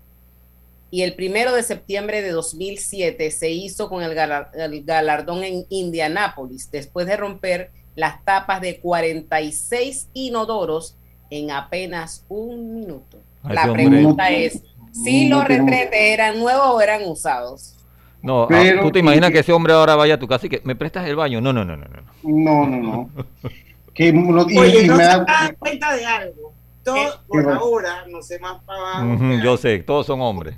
[0.90, 5.64] Y el primero de septiembre de 2007 se hizo con el, gala- el galardón en
[5.70, 10.96] Indianápolis, después de romper las tapas de 46 inodoros
[11.30, 13.18] en apenas un minuto.
[13.42, 14.60] Ay, La hombre- pregunta es,
[14.92, 17.74] si No los tenemos- retretes eran nuevos o eran usados.
[18.22, 20.48] No, ah, Pero- ¿tú te imaginas que ese hombre ahora vaya a tu casa y
[20.48, 21.40] que me prestas el baño?
[21.40, 21.86] No, no, no, no.
[21.88, 22.02] no.
[22.22, 23.10] No, no, no.
[23.94, 26.52] Que no- y- Oye, y no me se da- dan cuenta de algo.
[26.82, 27.60] Todo, por bueno.
[27.60, 30.56] ahora, no sé más para abajo, yo sé, todos son hombres.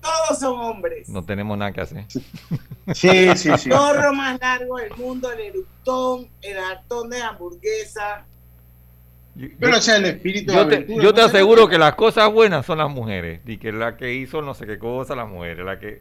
[0.00, 1.08] todos son hombres.
[1.08, 2.04] No tenemos nada que hacer.
[2.92, 3.70] Sí, sí, sí.
[3.70, 8.24] Zorro más largo del mundo, el eructón, el hartón de hamburguesa.
[9.60, 11.14] Pero o sea, el espíritu de Yo te, aventura, yo ¿no?
[11.14, 13.40] te aseguro que las cosas buenas son las mujeres.
[13.46, 15.64] Y que la que hizo no sé qué cosa, las mujeres.
[15.64, 16.00] La que...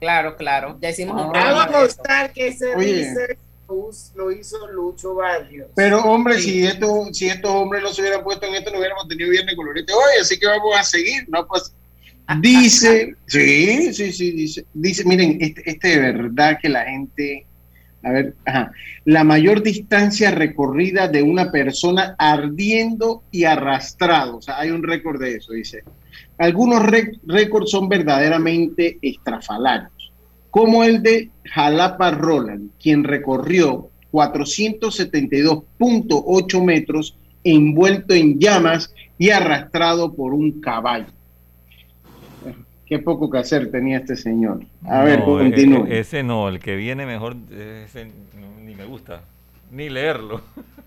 [0.00, 0.78] Claro, claro.
[0.80, 1.78] Ya hicimos un programa de eso.
[1.80, 2.92] constar que ese Oye.
[2.94, 3.38] research
[4.14, 5.68] lo- hizo Lucho Barrios.
[5.74, 9.08] Pero hombre, si estos, si estos hombres no se hubieran puesto en esto, no hubiéramos
[9.08, 11.46] tenido viernes colorete hoy, así que vamos a seguir, ¿no?
[11.46, 11.74] Pues
[12.40, 17.46] dice, sí, sí, sí, dice, dice, miren, este, este de verdad que la gente,
[18.02, 18.72] a ver, ajá,
[19.04, 25.20] la mayor distancia recorrida de una persona ardiendo y arrastrado, o sea, hay un récord
[25.20, 25.82] de eso, dice.
[26.38, 29.96] Algunos récords son verdaderamente estrafalarios
[30.56, 40.32] como el de Jalapa Roland, quien recorrió 472.8 metros envuelto en llamas y arrastrado por
[40.32, 41.12] un caballo.
[42.86, 44.60] Qué poco que hacer tenía este señor.
[44.88, 45.86] A ver, No, continúe.
[45.90, 49.22] ese no, el que viene mejor, ese no, ni me gusta.
[49.70, 50.40] Ni leerlo.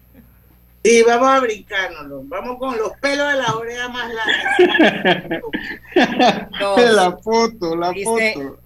[0.81, 2.21] Sí, vamos a brincárnoslo.
[2.23, 5.27] Vamos con los pelos de la oreja más largas.
[6.59, 6.91] Dos.
[6.93, 8.59] la foto, la Dice- foto.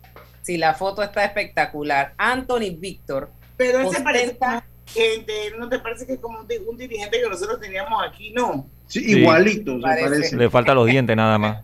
[0.43, 2.13] Sí, la foto está espectacular.
[2.17, 3.31] Anthony Víctor.
[3.57, 4.37] Pero ese ostenta- parece
[4.85, 8.31] gente, ¿no te parece que es como un, di- un dirigente que nosotros teníamos aquí?
[8.31, 8.67] No.
[8.87, 9.19] Sí, Sí.
[9.19, 10.09] igualito, se Parece.
[10.09, 10.35] parece.
[10.37, 11.63] Le faltan los dientes nada más.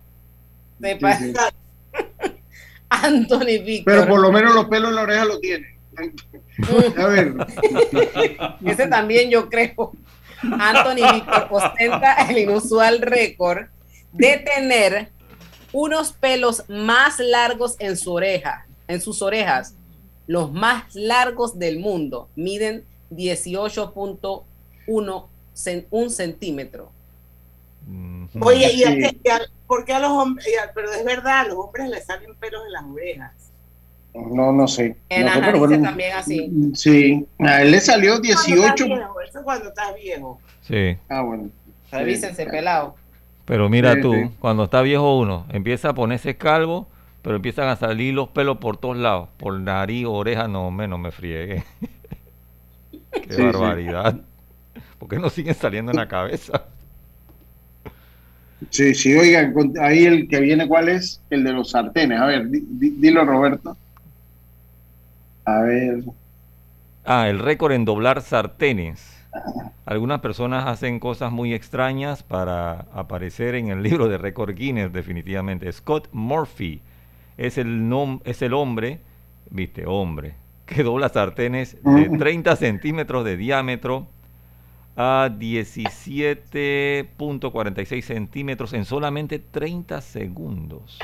[0.82, 1.32] Sí, sí.
[3.02, 3.94] Anthony Víctor.
[3.94, 5.66] Pero por lo menos los pelos en la oreja lo tiene.
[6.96, 7.34] A ver,
[8.64, 9.92] Ese también yo creo.
[10.42, 13.66] Anthony Víctor ostenta el inusual récord
[14.12, 15.10] de tener
[15.72, 19.74] unos pelos más largos en su oreja, en sus orejas,
[20.26, 22.28] los más largos del mundo.
[22.36, 26.90] Miden 18.1 cen- un centímetro.
[28.40, 29.40] Oye, y a,
[29.70, 30.46] Y a- ¿por qué a los hombres?
[30.62, 33.32] a- pero es verdad, a los hombres les salen pelos en las orejas.
[34.14, 34.96] no, no sé.
[35.08, 35.84] En No las sé, pero narices bueno.
[35.84, 36.52] también así.
[36.74, 38.64] Sí, a él le salió Cuando 18.
[38.64, 40.40] estás viejo, Eso cuando estás viejo.
[40.62, 40.96] Sí.
[41.08, 41.48] Ah, bueno.
[41.92, 42.96] Revísense, pelado.
[43.44, 44.30] Pero mira Sí, tú, sí.
[44.40, 46.88] cuando está viejo uno, empieza a ponerse calvo,
[47.22, 49.28] pero empiezan a salir los pelos por todos lados.
[49.38, 51.62] Por nariz, oreja, no, menos me friegue.
[53.12, 53.42] Qué Sí, sí.
[53.42, 54.16] barbaridad.
[54.98, 56.64] ¿Por qué no siguen saliendo en la cabeza?
[58.68, 61.22] Sí, sí, oigan, ahí el que viene, ¿cuál es?
[61.30, 62.20] El de los sartenes.
[62.20, 63.76] A ver, di- di- dilo, Roberto.
[65.44, 66.04] A ver.
[67.04, 69.16] Ah, el récord en doblar sartenes.
[69.86, 75.70] Algunas personas hacen cosas muy extrañas para aparecer en el libro de récord Guinness, definitivamente.
[75.72, 76.82] Scott Murphy
[77.36, 79.00] es el, nom- es el hombre,
[79.50, 80.34] viste, hombre,
[80.66, 82.16] que dobla sartenes de Ujú.
[82.16, 84.08] 30 centímetros de diámetro
[85.00, 90.98] a 17.46 centímetros en solamente 30 segundos.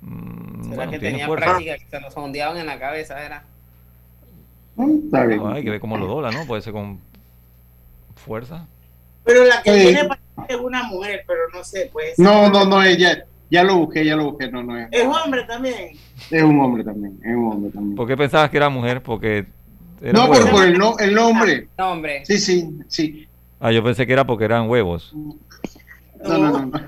[0.00, 1.46] Mm, ¿Será bueno, que tiene tenía fuerza.
[1.46, 3.24] práctica que se los sondeaban en la cabeza?
[3.24, 3.42] Era.
[4.76, 5.40] Está bien.
[5.40, 6.44] No, hay que ver cómo lo dobla, ¿no?
[6.46, 7.00] Puede ser con
[8.16, 8.66] fuerza.
[9.24, 9.78] Pero la que Sí.
[9.86, 12.18] viene parece es una mujer, pero no sé, pues.
[12.18, 13.24] No, no, no, ella.
[13.50, 14.50] Ya lo busqué, ya lo busqué.
[14.50, 14.88] No, no es.
[14.90, 15.96] Es hombre también.
[16.30, 17.18] Es un hombre también.
[17.22, 17.96] Es un hombre también.
[17.96, 19.02] ¿Por qué pensabas que era mujer?
[19.02, 19.46] Porque
[20.00, 20.50] No, por, huevos.
[20.50, 21.68] por el, no, el nombre.
[21.76, 22.24] No, hombre.
[22.24, 23.28] Sí, sí, sí.
[23.60, 25.12] Ah, yo pensé que era porque eran huevos.
[26.24, 26.66] No, no, no.
[26.66, 26.80] no.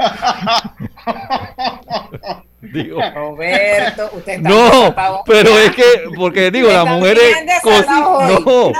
[2.60, 3.00] Digo.
[3.14, 4.94] Roberto, usted está No,
[5.24, 5.82] pero es que,
[6.14, 7.36] porque digo, las mujeres.
[8.44, 8.72] No,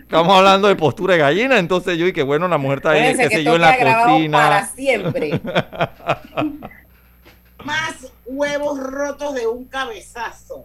[0.00, 3.16] estamos hablando de postura de gallina, entonces yo y que bueno, la mujer está ahí,
[3.16, 4.66] qué que sé yo, en la grabado para cocina.
[4.74, 5.40] siempre.
[7.64, 10.64] Más huevos rotos de un cabezazo.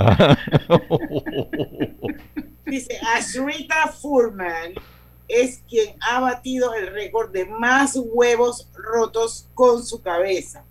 [2.66, 4.74] Dice, Ashrita Furman
[5.28, 10.64] es quien ha batido el récord de más huevos rotos con su cabeza.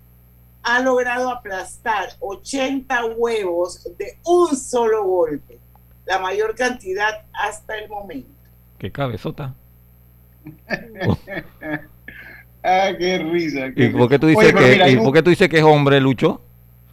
[0.63, 5.57] Ha logrado aplastar 80 huevos de un solo golpe,
[6.05, 8.29] la mayor cantidad hasta el momento.
[8.77, 9.53] Qué cabezota.
[12.61, 13.71] Ah, qué risa.
[13.73, 15.47] qué ¿Y por qué tú dices Oye, que, mira, y un- por qué tú dices
[15.47, 16.41] que es hombre, Lucho?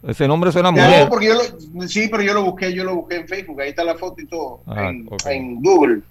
[0.07, 0.71] Ese nombre suena
[1.09, 3.83] porque yo lo, sí, pero yo lo busqué, yo lo busqué en Facebook, ahí está
[3.83, 4.89] la foto y todo, Ah,
[5.29, 6.01] en, Google.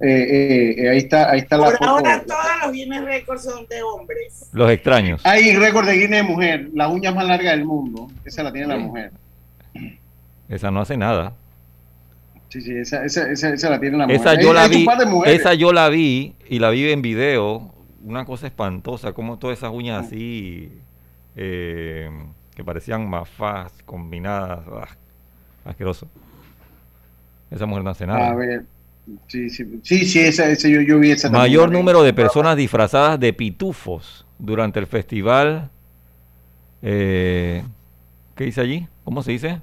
[0.00, 1.90] Eh, eh, eh, ahí está, ahí está la Por foto.
[1.90, 4.48] ahora todos los bienes récords son de hombres.
[4.52, 5.20] Los extraños.
[5.24, 8.66] Hay récord de Guinness de mujer, la uña más larga del mundo, esa la tiene
[8.68, 9.12] la mujer.
[10.48, 11.34] Esa no hace nada.
[12.48, 14.20] Sí, sí, esa, esa, esa, esa la tiene la mujer.
[14.20, 14.86] Esa yo Hay- la vi,
[15.26, 17.70] esa yo la vi y la vi en video,
[18.04, 20.70] una cosa espantosa, como todas esas uñas así
[21.36, 22.10] eh,
[22.54, 24.88] que parecían mafás combinadas, ah,
[25.64, 26.08] asqueroso.
[27.50, 28.30] Esa mujer no hace nada.
[28.30, 28.64] A ver,
[29.26, 33.20] sí, sí, sí, sí, esa, esa yo, yo vi esa Mayor número de personas disfrazadas
[33.20, 35.70] de pitufos durante el festival.
[36.82, 37.62] eh,
[38.34, 38.88] ¿Qué dice allí?
[39.04, 39.60] ¿Cómo se dice?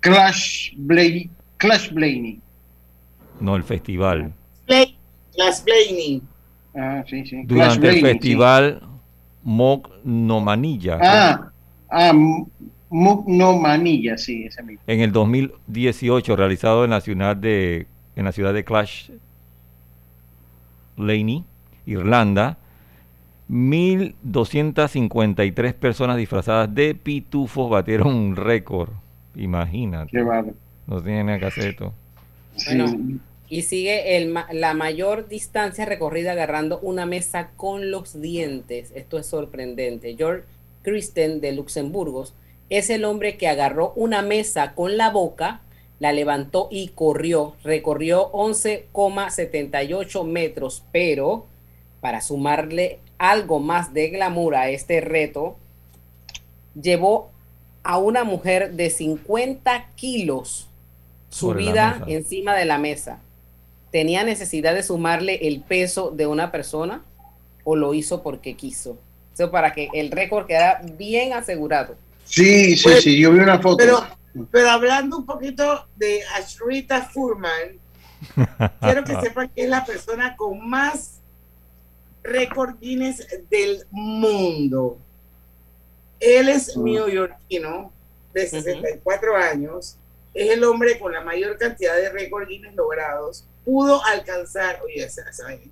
[0.00, 2.40] Clash Blaney, Clash Blaney.
[3.40, 4.32] No, el festival.
[4.66, 4.96] Play
[5.34, 6.22] Clash Blaney.
[6.76, 7.42] Ah, sí, sí.
[7.44, 8.82] durante Clash el Blaney, festival
[9.42, 11.02] Mognomanilla sí.
[11.04, 11.52] Ah,
[11.94, 12.12] ah,
[12.90, 14.82] Mugno Manilla, sí, ese mismo.
[14.86, 17.86] en el 2018 realizado en la ciudad de
[18.16, 19.10] en la ciudad de Clash
[20.96, 21.44] Laney,
[21.86, 22.58] Irlanda.
[23.50, 28.90] 1.253 personas disfrazadas de pitufos batieron un récord.
[29.36, 30.10] Imagínate.
[30.10, 30.56] Qué bárbaro.
[30.86, 31.92] No tienen nada que hacer esto.
[32.66, 32.86] Bueno,
[33.48, 38.92] y sigue el ma- la mayor distancia recorrida agarrando una mesa con los dientes.
[38.94, 40.14] Esto es sorprendente.
[40.16, 40.44] George
[40.84, 42.26] Christen de Luxemburgo
[42.70, 45.62] es el hombre que agarró una mesa con la boca,
[45.98, 47.56] la levantó y corrió.
[47.64, 51.46] Recorrió 11,78 metros, pero
[52.00, 55.56] para sumarle algo más de glamour a este reto,
[56.80, 57.30] llevó
[57.82, 60.68] a una mujer de 50 kilos
[61.28, 63.20] subida encima de la mesa.
[63.90, 67.04] ¿Tenía necesidad de sumarle el peso de una persona
[67.62, 68.98] o lo hizo porque quiso?
[69.34, 71.96] Eso para que el récord quedara bien asegurado.
[72.24, 73.76] Sí, sí, Pues, sí, yo vi una foto.
[73.78, 74.06] Pero,
[74.50, 77.78] pero hablando un poquito de Ashrita Furman,
[78.80, 81.20] quiero que sepan que es la persona con más
[82.22, 84.98] récord Guinness del mundo.
[86.20, 87.92] Él es neoyorquino
[88.32, 89.96] de 64 años,
[90.32, 93.44] es el hombre con la mayor cantidad de récord Guinness logrados.
[93.64, 95.08] Pudo alcanzar, oye,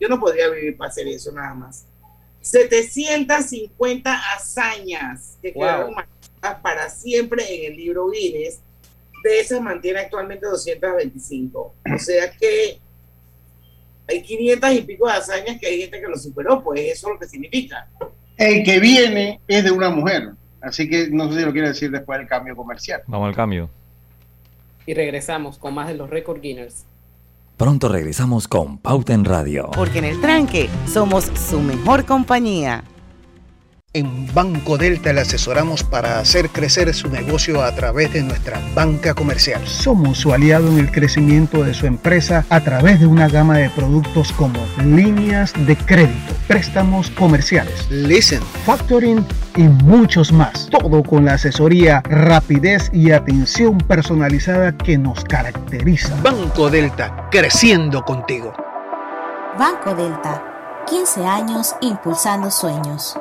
[0.00, 1.86] yo no podría vivir para hacer eso nada más.
[2.43, 5.62] 750 hazañas que Wow.
[5.62, 8.61] quedaron marcadas para siempre en el libro Guinness.
[9.24, 11.74] De esas mantiene actualmente 225.
[11.95, 12.78] O sea que
[14.09, 17.12] hay 500 y pico de hazañas que hay gente que lo superó, pues eso es
[17.14, 17.88] lo que significa.
[18.36, 20.30] El que viene es de una mujer.
[20.61, 23.03] Así que no sé si lo quiere decir después del cambio comercial.
[23.07, 23.70] Vamos al cambio.
[24.86, 26.84] Y regresamos con más de los récord Guinness.
[27.62, 29.70] Pronto regresamos con Pauta en Radio.
[29.72, 32.82] Porque en el tranque somos su mejor compañía.
[33.95, 39.12] En Banco Delta le asesoramos para hacer crecer su negocio a través de nuestra banca
[39.12, 39.61] comercial.
[39.66, 43.68] Somos su aliado en el crecimiento de su empresa a través de una gama de
[43.68, 48.40] productos como líneas de crédito, préstamos comerciales, Listen.
[48.64, 49.26] factoring
[49.57, 50.68] y muchos más.
[50.70, 56.16] Todo con la asesoría, rapidez y atención personalizada que nos caracteriza.
[56.22, 58.55] Banco Delta, creciendo contigo.
[59.59, 63.18] Banco Delta, 15 años impulsando sueños.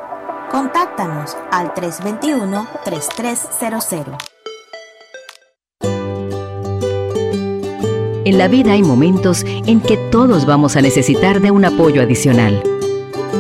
[0.52, 4.18] Contáctanos al 321-3300.
[8.26, 12.62] En la vida hay momentos en que todos vamos a necesitar de un apoyo adicional.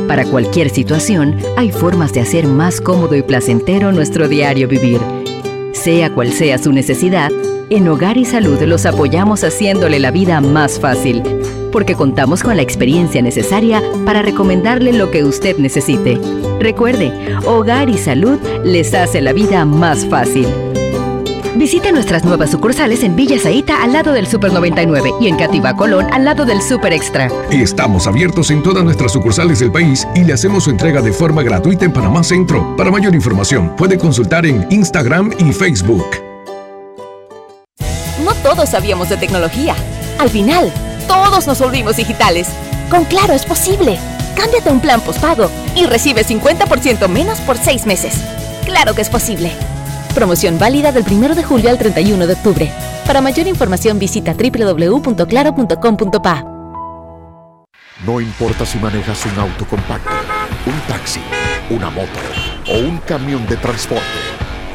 [0.08, 5.02] Para cualquier situación, hay formas de hacer más cómodo y placentero nuestro diario vivir.
[5.74, 7.30] Sea cual sea su necesidad,
[7.70, 11.41] en Hogar y Salud los apoyamos haciéndole la vida más fácil,
[11.72, 16.20] porque contamos con la experiencia necesaria para recomendarle lo que usted necesite.
[16.60, 17.12] Recuerde,
[17.46, 20.48] Hogar y Salud les hace la vida más fácil.
[21.56, 25.76] Visite nuestras nuevas sucursales en Villa Zaita al lado del Super 99 y en Cativa
[25.76, 27.30] Colón al lado del Super Extra.
[27.52, 31.44] Estamos abiertos en todas nuestras sucursales del país y le hacemos su entrega de forma
[31.44, 32.76] gratuita en Panamá Centro.
[32.78, 36.06] Para mayor información, puede consultar en Instagram y Facebook.
[38.24, 39.76] No todos sabíamos de tecnología.
[40.20, 40.72] Al final,
[41.12, 42.48] todos nos volvimos digitales.
[42.90, 44.00] Con Claro es posible.
[44.34, 48.14] Cámbiate a un plan postpago y recibe 50% menos por seis meses.
[48.64, 49.52] Claro que es posible.
[50.16, 52.72] Promoción válida del 1 de julio al 31 de octubre.
[53.06, 56.46] Para mayor información visita www.claro.com.pa.
[58.06, 60.12] No importa si manejas un auto compacto,
[60.66, 61.20] un taxi,
[61.70, 62.08] una moto
[62.70, 64.06] o un camión de transporte.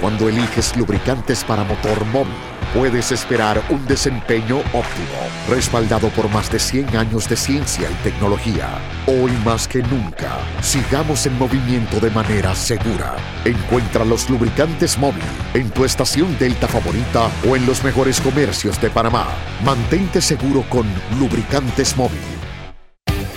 [0.03, 2.35] Cuando eliges lubricantes para motor móvil,
[2.77, 5.19] puedes esperar un desempeño óptimo,
[5.49, 8.69] respaldado por más de 100 años de ciencia y tecnología.
[9.07, 13.17] Hoy más que nunca, sigamos en movimiento de manera segura.
[13.47, 15.23] Encuentra los lubricantes móvil
[15.55, 19.27] en tu estación Delta favorita o en los mejores comercios de Panamá.
[19.65, 20.87] Mantente seguro con
[21.19, 22.21] lubricantes móvil.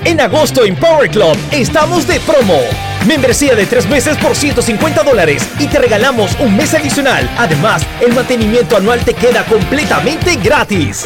[0.03, 2.88] En agosto en Power Club estamos de promo.
[3.07, 7.29] Membresía de tres meses por 150 dólares y te regalamos un mes adicional.
[7.37, 11.05] Además, el mantenimiento anual te queda completamente gratis.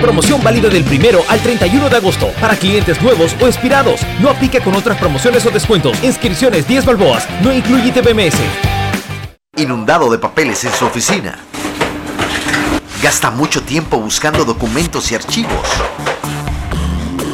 [0.00, 4.00] Promoción válida del primero al 31 de agosto para clientes nuevos o expirados.
[4.20, 6.02] No aplica con otras promociones o descuentos.
[6.04, 7.26] Inscripciones 10 balboas.
[7.42, 8.36] No incluye TBMS.
[9.56, 11.38] Inundado de papeles en su oficina.
[13.02, 15.66] Gasta mucho tiempo buscando documentos y archivos.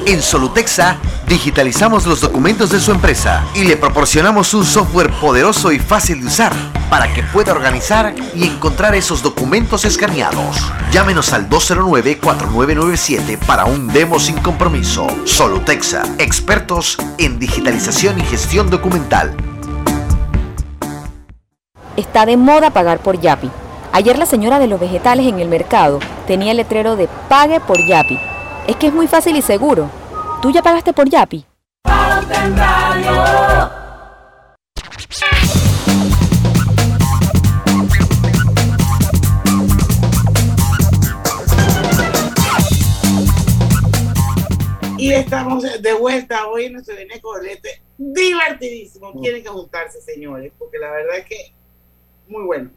[0.07, 0.99] En Solutexa
[1.33, 6.27] Digitalizamos los documentos de su empresa y le proporcionamos un software poderoso y fácil de
[6.27, 6.53] usar
[6.91, 10.59] para que pueda organizar y encontrar esos documentos escaneados.
[10.91, 15.07] Llámenos al 209-4997 para un demo sin compromiso.
[15.25, 19.35] Solutexa, expertos en digitalización y gestión documental.
[21.97, 23.51] Está de moda pagar por Yapi.
[23.93, 27.79] Ayer la señora de los vegetales en el mercado tenía el letrero de Pague por
[27.83, 28.21] Yapi.
[28.67, 30.02] Es que es muy fácil y seguro.
[30.43, 31.47] ¿Tú ya pagaste por Yapi?
[44.99, 49.13] Y estamos de vuelta hoy en nuestro viene colete divertidísimo.
[49.21, 51.53] Tienen que juntarse, señores, porque la verdad es que
[52.27, 52.71] muy bueno.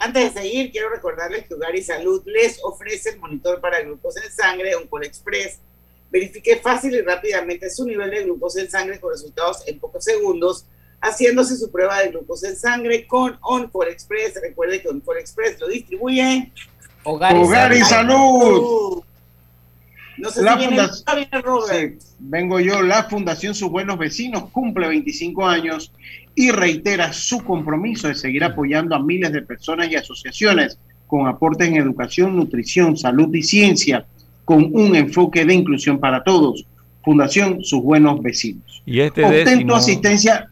[0.00, 4.24] Antes de seguir, quiero recordarles que Hogar y Salud les ofrece el monitor para glucosa
[4.24, 5.60] en sangre, un Express.
[6.10, 10.66] Verifique fácil y rápidamente su nivel de glucosa en sangre con resultados en pocos segundos,
[11.00, 14.34] haciéndose su prueba de glucosa en sangre con OnCore Express.
[14.40, 16.52] Recuerde que OnCore Express lo distribuye
[17.04, 19.02] Hogar, Hogar y salud.
[20.18, 22.00] No sé La si viene, fundación- viene Robert.
[22.00, 25.92] Sí, vengo yo, la Fundación Sus Buenos Vecinos cumple 25 años
[26.34, 31.68] y reitera su compromiso de seguir apoyando a miles de personas y asociaciones con aportes
[31.68, 34.06] en educación, nutrición, salud y ciencia,
[34.46, 36.64] con un enfoque de inclusión para todos.
[37.04, 38.82] Fundación Sus Buenos Vecinos.
[38.86, 39.74] Y este Obtén tu décimo...
[39.74, 40.48] asistencia,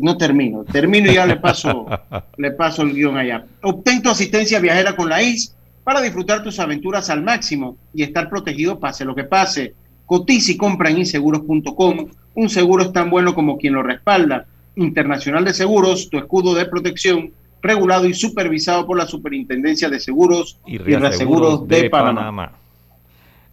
[0.00, 1.86] no termino, termino y ya le paso,
[2.36, 3.44] le paso el guion allá.
[3.62, 5.54] Obtén tu asistencia viajera con la IS
[5.84, 9.74] para disfrutar tus aventuras al máximo y estar protegido pase lo que pase.
[10.04, 12.08] Cotiza y compra en inseguros.com.
[12.34, 14.46] Un seguro es tan bueno como quien lo respalda.
[14.74, 20.58] Internacional de Seguros, tu escudo de protección, regulado y supervisado por la Superintendencia de Seguros
[20.66, 22.61] y y Reaseguros de, Panamá.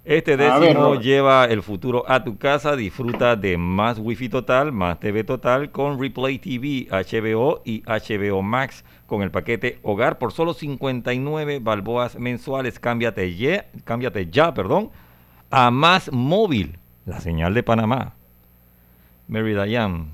[0.09, 2.75] Este ver, décimo lleva el futuro a tu casa.
[2.75, 8.83] Disfruta de más Wi-Fi total, más TV total con Replay TV, HBO y HBO Max
[9.05, 12.79] con el paquete Hogar por solo 59 balboas mensuales.
[12.79, 14.89] Cámbiate ya, cámbiate ya, perdón,
[15.51, 18.15] a Más Móvil, la señal de Panamá.
[19.27, 20.07] Mary Dayan,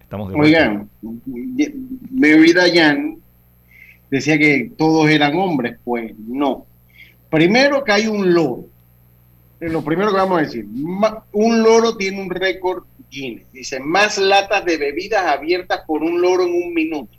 [0.00, 0.40] estamos de.
[0.40, 0.88] Oigan,
[2.10, 3.18] Mary Dayan
[4.10, 6.64] decía que todos eran hombres, pues no.
[7.30, 8.64] Primero que hay un loro.
[9.60, 10.66] Lo primero que vamos a decir.
[11.32, 13.44] Un loro tiene un récord Guinness.
[13.52, 17.12] Dice, más latas de bebidas abiertas por un loro en un minuto.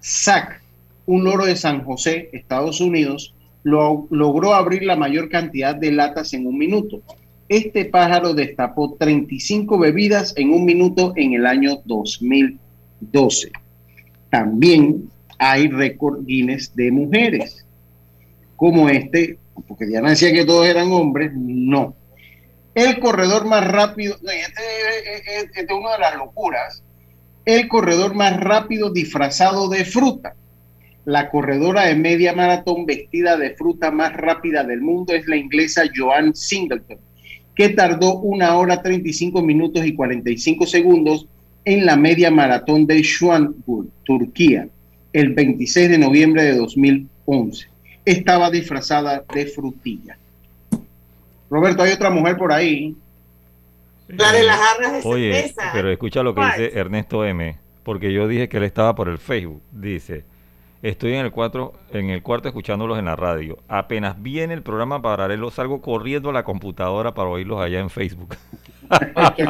[0.00, 0.60] SAC,
[1.06, 6.32] un loro de San José, Estados Unidos, lo- logró abrir la mayor cantidad de latas
[6.34, 7.02] en un minuto.
[7.48, 13.50] Este pájaro destapó 35 bebidas en un minuto en el año 2012.
[14.30, 17.66] También hay récord Guinness de mujeres,
[18.56, 21.94] como este, porque Diana decía que todos eran hombres, no.
[22.74, 24.62] El corredor más rápido, no, este,
[25.14, 26.82] es- este es una de las locuras,
[27.44, 30.34] el corredor más rápido disfrazado de fruta.
[31.04, 35.82] La corredora de media maratón vestida de fruta más rápida del mundo es la inglesa
[35.94, 36.98] Joan Singleton,
[37.54, 41.26] que tardó una hora 35 minutos y 45 segundos
[41.64, 44.68] en la media maratón de Schwanburg, Turquía,
[45.12, 47.66] el 26 de noviembre de 2011.
[48.04, 50.16] Estaba disfrazada de frutilla.
[51.50, 52.96] Roberto, hay otra mujer por ahí.
[54.08, 55.70] La de las jarras de Oye, cerveza.
[55.72, 56.50] pero escucha lo que ¿Cuál?
[56.58, 59.62] dice Ernesto M, porque yo dije que él estaba por el Facebook.
[59.70, 60.24] Dice,
[60.82, 63.58] estoy en el, cuatro, en el cuarto escuchándolos en la radio.
[63.68, 68.36] Apenas viene el programa paralelo, salgo corriendo a la computadora para oírlos allá en Facebook.
[68.90, 69.48] Está bien,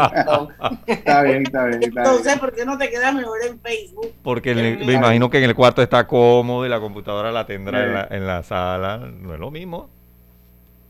[0.86, 1.46] está bien.
[1.46, 1.82] Está bien.
[1.82, 4.12] Entonces, ¿por qué no te quedas mejor en Facebook?
[4.22, 7.46] Porque en el- me imagino que en el cuarto está cómodo y la computadora la
[7.46, 8.98] tendrá en la, en la sala.
[8.98, 9.88] No es lo mismo.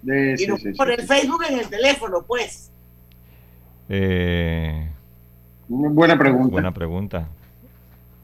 [0.03, 0.72] Y no sí, sí.
[0.76, 2.72] por el Facebook en el teléfono, pues.
[3.88, 4.88] Eh,
[5.68, 6.51] Buena pregunta.
[6.51, 7.28] buena pregunta.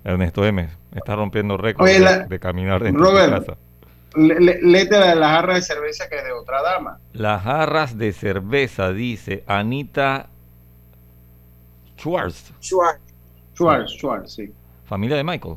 [0.06, 3.44] Ernesto M, está rompiendo récord Oye, de, de caminar dentro de Robert.
[3.44, 3.58] tu casa.
[4.14, 6.98] Le- le- léete la de la jarra de cerveza que es de otra dama.
[7.12, 10.28] Las jarras de cerveza, dice Anita
[11.98, 12.52] Schwartz.
[12.60, 13.00] Schwartz.
[13.54, 14.52] Schwartz, Schwartz, sí.
[14.84, 15.56] Familia de Michael.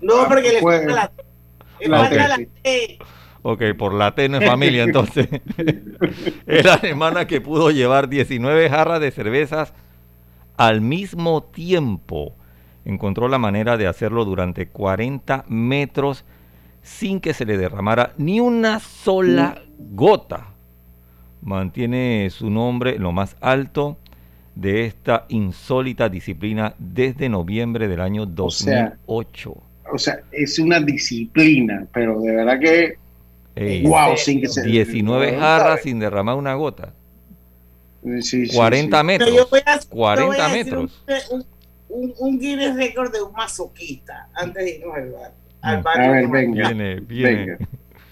[0.00, 1.12] No, porque le Pues, falta la,
[1.80, 2.36] le la falta la.
[2.62, 2.98] T.
[3.42, 5.28] Ok, por la T no es familia, entonces.
[6.46, 9.72] es la alemana que pudo llevar 19 jarras de cervezas
[10.56, 12.34] al mismo tiempo.
[12.90, 16.24] Encontró la manera de hacerlo durante 40 metros
[16.82, 20.48] sin que se le derramara ni una sola gota.
[21.40, 23.96] Mantiene su nombre en lo más alto
[24.56, 29.54] de esta insólita disciplina desde noviembre del año sea, 2008.
[29.92, 32.94] O sea, es una disciplina, pero de verdad que.
[33.54, 34.64] Ey, wow, sin que se.
[34.64, 36.92] 19 jarras sin derramar una gota.
[38.20, 39.06] Sí, sí, 40 sí.
[39.06, 39.30] metros.
[39.30, 41.04] Pero yo voy a- yo 40 voy a decir metros.
[41.30, 41.44] Un,
[41.90, 45.32] un, un Guinness récord de un masoquista antes de irnos al bar.
[45.62, 46.68] Al A baño ver, venga.
[46.68, 47.34] Viene, viene.
[47.34, 47.68] Venga.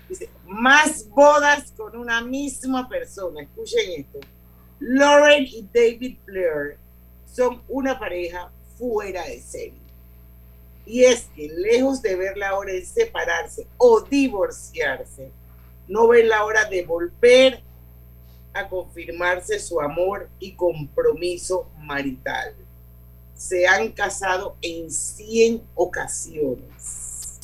[0.08, 3.42] Dice, más bodas con una misma persona.
[3.42, 4.20] Escuchen esto.
[4.80, 6.76] Lauren y David Blair
[7.26, 9.80] son una pareja fuera de serie.
[10.86, 15.30] Y es que lejos de ver la hora de separarse o divorciarse,
[15.86, 17.60] no ven la hora de volver
[18.54, 22.54] a confirmarse su amor y compromiso marital.
[23.38, 27.38] Se han casado en 100 ocasiones.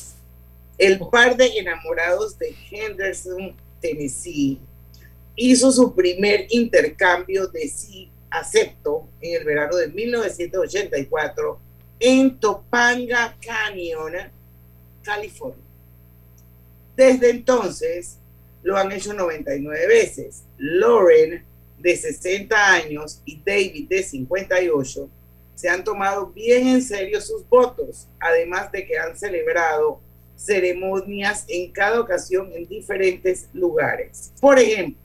[0.77, 4.59] El par de enamorados de Henderson, Tennessee,
[5.35, 11.59] hizo su primer intercambio de sí acepto en el verano de 1984
[11.99, 14.13] en Topanga Canyon,
[15.01, 15.63] California.
[16.95, 18.17] Desde entonces
[18.63, 20.43] lo han hecho 99 veces.
[20.57, 21.43] Lauren,
[21.79, 25.09] de 60 años, y David, de 58,
[25.55, 29.99] se han tomado bien en serio sus votos, además de que han celebrado
[30.35, 34.33] ceremonias en cada ocasión en diferentes lugares.
[34.39, 34.99] Por ejemplo,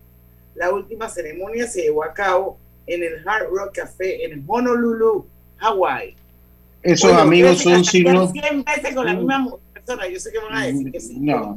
[0.54, 5.26] la última ceremonia se llevó a cabo en el Hard Rock Café en Honolulu,
[5.56, 6.16] Hawái.
[6.82, 8.32] Esos Oye, amigos son signos.
[8.32, 10.08] casarían 100 veces con la misma persona.
[10.08, 11.16] Yo sé que van a decir que sí.
[11.20, 11.56] No.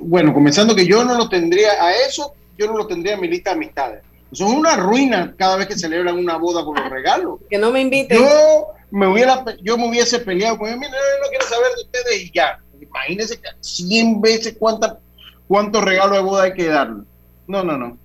[0.00, 3.28] Bueno, comenzando que yo no lo tendría a eso, yo no lo tendría en mi
[3.28, 4.02] lista de amistades.
[4.32, 7.40] Son una ruina cada vez que celebran una boda con los regalos.
[7.50, 8.18] Que no me inviten.
[8.18, 10.78] Yo me hubiera, yo me hubiese peleado con él.
[10.78, 12.58] Mira, no, no quiero saber de ustedes y ya.
[12.80, 14.98] Imagínense que 100 veces cuánta,
[15.46, 17.02] cuántos regalos de boda hay que darle.
[17.46, 17.98] No, no, no.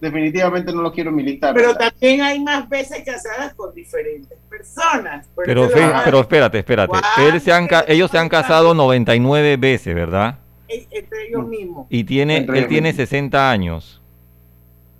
[0.00, 1.48] Definitivamente no lo quiero en mi lista.
[1.48, 5.26] de Pero también hay más veces casadas con diferentes personas.
[5.34, 6.92] Por Pero, fe- pero espérate, espérate.
[7.18, 10.38] Él se han ellos se han casado 99 veces, ¿verdad?
[10.68, 11.86] entre ellos mismos.
[11.90, 13.08] Y tiene, Entre él ellos tiene mismos.
[13.08, 14.00] 60 años.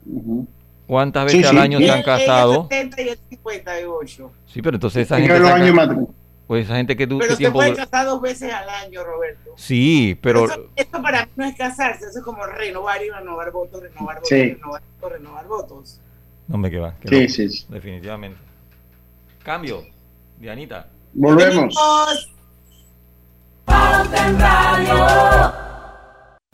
[0.07, 0.47] Ujú.
[0.93, 1.47] ¿Cuántas veces sí.
[1.47, 2.69] al año se han casado?
[2.69, 4.31] 70 y él 58.
[4.45, 5.51] Sí, pero entonces esa que gente...
[5.51, 6.09] años.
[6.47, 9.03] Pues esa gente que du- Pero ¿qué se tiempo puede casar dos veces al año,
[9.03, 9.55] Roberto.
[9.57, 10.45] Sí, pero...
[10.45, 14.17] Eso, esto para mí no es casarse, eso es como renovar y renovar votos, renovar
[14.17, 14.53] votos, Sí.
[14.53, 16.01] renovar votos, renovar votos.
[16.47, 16.95] No me queda.
[17.09, 17.65] Sí, sí, sí.
[17.71, 18.39] Definitivamente.
[19.43, 19.87] Cambio.
[20.37, 20.89] Dianita.
[21.15, 21.75] Volvemos.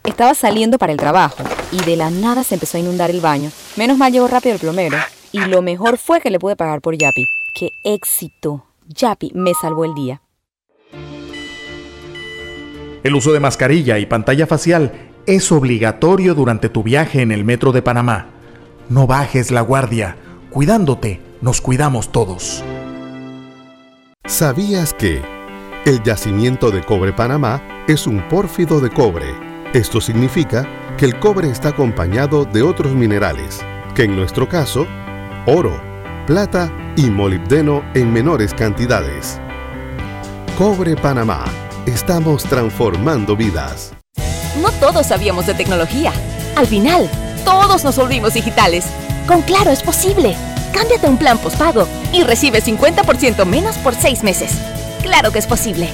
[0.05, 3.51] Estaba saliendo para el trabajo y de la nada se empezó a inundar el baño.
[3.77, 4.97] Menos mal llegó rápido el plomero.
[5.33, 7.27] Y lo mejor fue que le pude pagar por Yapi.
[7.55, 8.65] ¡Qué éxito!
[8.89, 10.23] Yapi me salvó el día.
[13.05, 14.93] El uso de mascarilla y pantalla facial
[15.27, 18.27] es obligatorio durante tu viaje en el metro de Panamá.
[18.89, 20.17] No bajes la guardia.
[20.51, 22.65] Cuidándote, nos cuidamos todos.
[24.25, 25.23] ¿Sabías que
[25.85, 29.27] el yacimiento de cobre Panamá es un pórfido de cobre?
[29.75, 30.67] Esto significa
[30.99, 33.61] que el cobre está acompañado de otros minerales,
[33.95, 34.85] que en nuestro caso,
[35.47, 35.81] oro,
[36.27, 39.39] plata y molibdeno en menores cantidades.
[40.59, 41.45] Cobre Panamá.
[41.87, 43.93] Estamos transformando vidas.
[44.61, 46.13] No todos sabíamos de tecnología.
[46.57, 47.09] Al final,
[47.45, 48.85] todos nos volvimos digitales.
[49.29, 50.35] Con Claro es posible.
[50.75, 54.51] Cámbiate un plan postpago y recibe 50% menos por seis meses.
[55.03, 55.91] Claro que es posible.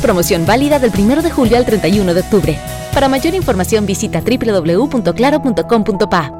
[0.00, 2.58] Promoción válida del 1 de julio al 31 de octubre.
[2.94, 6.37] Para mayor información visita www.claro.com.pa.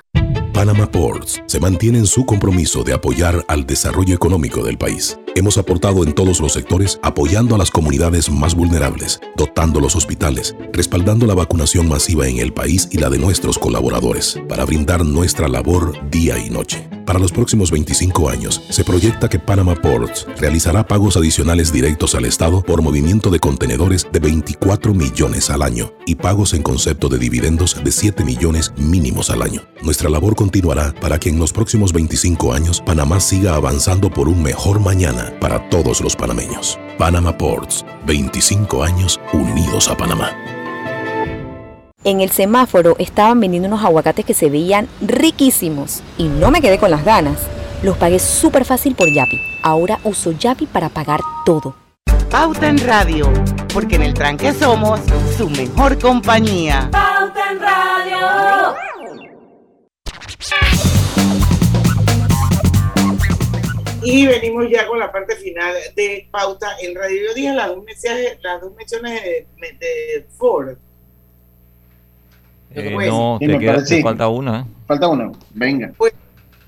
[0.62, 5.18] Panama Ports se mantiene en su compromiso de apoyar al desarrollo económico del país.
[5.34, 10.54] Hemos aportado en todos los sectores apoyando a las comunidades más vulnerables, dotando los hospitales,
[10.72, 15.48] respaldando la vacunación masiva en el país y la de nuestros colaboradores, para brindar nuestra
[15.48, 16.88] labor día y noche.
[17.06, 22.24] Para los próximos 25 años, se proyecta que Panama Ports realizará pagos adicionales directos al
[22.24, 27.18] Estado por movimiento de contenedores de 24 millones al año y pagos en concepto de
[27.18, 29.62] dividendos de 7 millones mínimos al año.
[29.82, 34.42] Nuestra labor continuará para que en los próximos 25 años Panamá siga avanzando por un
[34.42, 36.78] mejor mañana para todos los panameños.
[36.98, 40.30] Panama Ports, 25 años unidos a Panamá.
[42.04, 46.76] En el semáforo estaban vendiendo unos aguacates que se veían riquísimos y no me quedé
[46.76, 47.38] con las ganas.
[47.84, 49.40] Los pagué súper fácil por Yapi.
[49.62, 51.76] Ahora uso Yapi para pagar todo.
[52.28, 53.32] Pauta en Radio,
[53.72, 54.98] porque en el tranque somos
[55.36, 56.88] su mejor compañía.
[56.90, 58.74] Pauta en Radio.
[64.02, 67.28] Y venimos ya con la parte final de pauta en radio.
[67.28, 69.46] Yo dije las dos mensajes, las dos menciones de,
[69.78, 70.76] de Ford.
[72.74, 73.96] Eh, Pues, no, te, me queda- parece.
[73.96, 74.66] te falta una.
[74.86, 75.32] Falta una.
[75.50, 75.92] Venga.
[75.96, 76.12] Pues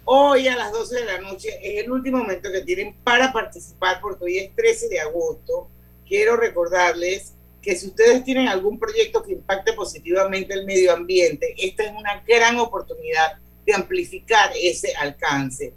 [0.04, 4.00] hoy a las 12 de la noche es el último momento que tienen para participar
[4.00, 5.68] porque hoy es 13 de agosto.
[6.06, 11.84] Quiero recordarles que si ustedes tienen algún proyecto que impacte positivamente el medio ambiente, esta
[11.84, 15.72] es una gran oportunidad de amplificar ese alcance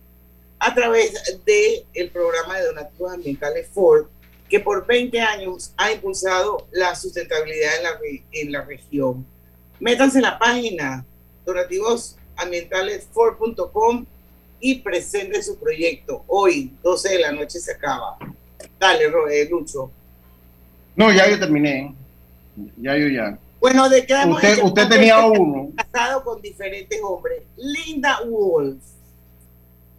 [0.60, 1.14] a través
[1.46, 4.08] del programa de donativos ambientales Ford,
[4.50, 9.26] que por 20 años ha impulsado la sustentabilidad en la, re- en la región.
[9.80, 11.06] Métanse en la página
[11.46, 14.06] donativosambientalesford.com
[14.60, 16.24] y presenten su proyecto.
[16.28, 18.18] Hoy, 12 de la noche, se acaba.
[18.80, 19.92] Dale, eh, Lucho.
[20.96, 21.94] No, ya yo terminé.
[22.78, 23.38] Ya yo ya.
[23.60, 25.72] Bueno, de quedamos Usted- usted tenía está uno.
[25.76, 27.44] Casado con diferentes hombres.
[27.56, 28.82] Linda Wolf.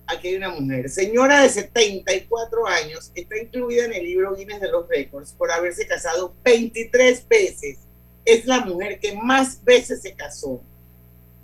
[0.07, 0.89] Aquí hay una mujer.
[0.89, 3.11] Señora de 74 años.
[3.15, 7.79] Está incluida en el libro Guinness de los Récords por haberse casado 23 veces.
[8.29, 10.61] Es la mujer que más veces se casó.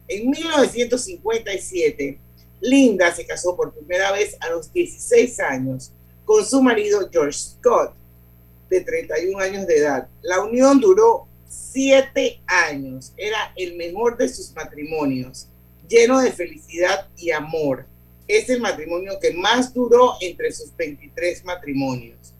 [0.07, 2.19] En 1957,
[2.61, 5.93] Linda se casó por primera vez a los 16 años
[6.27, 7.95] con su marido George Scott,
[8.69, 10.09] de 31 años de edad.
[10.21, 13.15] La unión duró siete años.
[13.17, 15.49] Era el mejor de sus matrimonios,
[15.89, 17.87] lleno de felicidad y amor.
[18.29, 22.34] Es el matrimonio que más duró entre sus 23 matrimonios.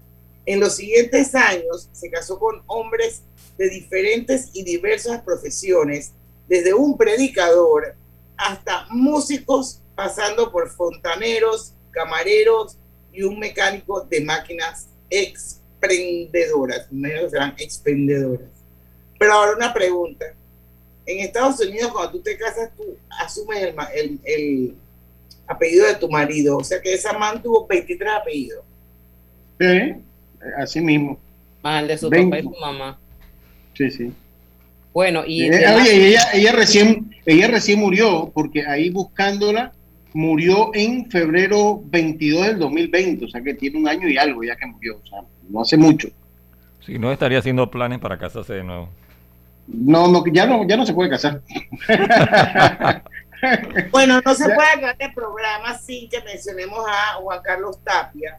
[0.47, 3.23] En los siguientes años se casó con hombres
[3.57, 6.13] de diferentes y diversas profesiones,
[6.49, 7.95] desde un predicador
[8.37, 12.77] hasta músicos, pasando por fontaneros, camareros
[13.13, 16.91] y un mecánico de máquinas exprendedoras.
[16.91, 18.49] Me imagino que serán expendedoras.
[19.19, 20.27] Pero ahora una pregunta.
[21.07, 24.75] En Estados Unidos, cuando tú te casas, tú asumes el, el- el
[25.47, 26.57] apellido de tu marido.
[26.59, 28.65] O sea que esa man tuvo 23 apellidos.
[29.61, 30.04] Sí,
[30.59, 31.19] así mismo.
[31.63, 32.99] Más el de su papá y su mamá.
[33.75, 34.13] Sí, sí.
[34.93, 39.73] Bueno, y Eh, oye, ella, ella recién, ella recién murió, porque ahí buscándola,
[40.13, 44.55] murió en febrero 22 del 2020, o sea que tiene un año y algo ya
[44.55, 46.09] que murió, o sea, no hace mucho.
[46.87, 48.89] Si no, estaría haciendo planes para casarse de nuevo.
[49.67, 51.41] No, no, ya no, ya no se puede casar.
[53.91, 54.55] Bueno, no se Ya.
[54.55, 58.39] puede acabar el programa sin que mencionemos a Juan Carlos Tapia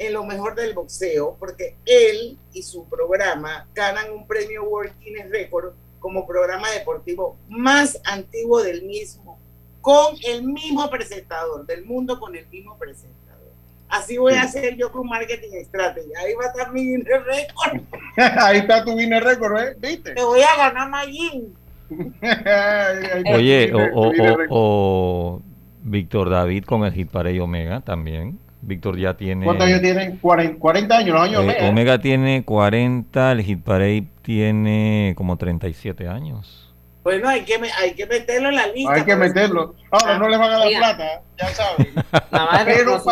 [0.00, 5.30] en lo mejor del boxeo, porque él y su programa ganan un premio World Guinness
[5.30, 9.38] Record como programa deportivo más antiguo del mismo,
[9.82, 13.18] con el mismo presentador, del mundo con el mismo presentador.
[13.90, 16.12] Así voy a hacer yo con Marketing Strategy.
[16.16, 17.82] Ahí va a estar mi Guinness Record.
[18.40, 19.76] ahí está tu Guinness Record, ¿eh?
[19.78, 20.14] ¿Viste?
[20.14, 21.54] Te voy a ganar Mayín.
[23.34, 25.42] Oye, o, o- o- o
[25.82, 28.38] Víctor David con el Hit Parade Omega también.
[28.62, 29.44] Víctor ya tiene.
[29.44, 30.18] ¿Cuántos años tienen?
[30.18, 31.68] 40, 40 años, los años eh, Omega.
[31.68, 36.72] Omega tiene 40, el Hit Parade tiene como 37 años.
[37.02, 38.92] Bueno, hay que, hay que meterlo en la lista.
[38.92, 39.74] Hay que porque- meterlo.
[39.90, 40.78] Ahora no les van a dar Oiga.
[40.78, 41.88] plata, ya saben.
[42.66, 43.02] Pero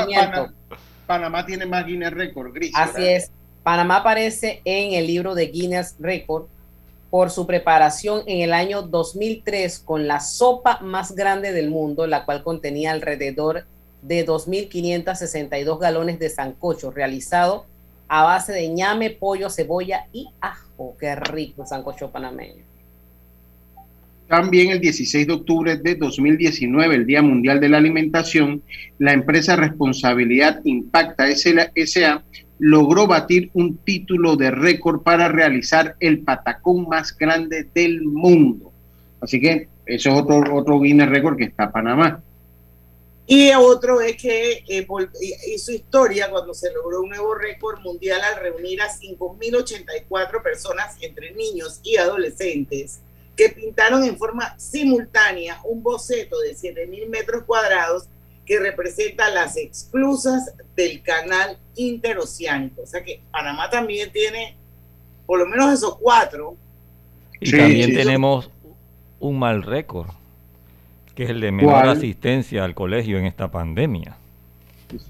[1.07, 2.73] Panamá tiene más Guinness Record, Gris.
[2.75, 3.31] Así es.
[3.63, 6.45] Panamá aparece en el libro de Guinness Record
[7.11, 12.27] por su preparación en el año 2003 con la sopa más grande del mundo, la
[12.27, 13.65] cual contenía alrededor de
[14.05, 17.67] 2.562 galones de sancocho realizado
[18.09, 20.97] a base de ñame, pollo, cebolla y ajo.
[20.99, 22.65] Qué rico el sancocho panameño.
[24.29, 28.63] También el 16 de octubre de 2019, el Día Mundial de la Alimentación,
[28.99, 32.23] la empresa Responsabilidad Impacta SA
[32.59, 38.71] logró batir un título de récord para realizar el patacón más grande del mundo.
[39.21, 42.23] Así que eso es otro, otro Guinness Record que está Panamá.
[43.31, 44.87] Y otro es que eh,
[45.49, 51.33] hizo historia cuando se logró un nuevo récord mundial al reunir a 5.084 personas entre
[51.33, 53.01] niños y adolescentes
[53.37, 58.09] que pintaron en forma simultánea un boceto de 7.000 metros cuadrados
[58.47, 62.81] que representa las exclusas del canal interoceánico.
[62.81, 64.57] O sea que Panamá también tiene
[65.27, 66.57] por lo menos esos cuatro.
[67.41, 67.95] Y Sí, también sí.
[67.95, 68.51] tenemos
[69.21, 70.09] un mal récord,
[71.19, 71.89] que es el de menor ¿Cuál?
[71.89, 74.15] asistencia al colegio en esta pandemia.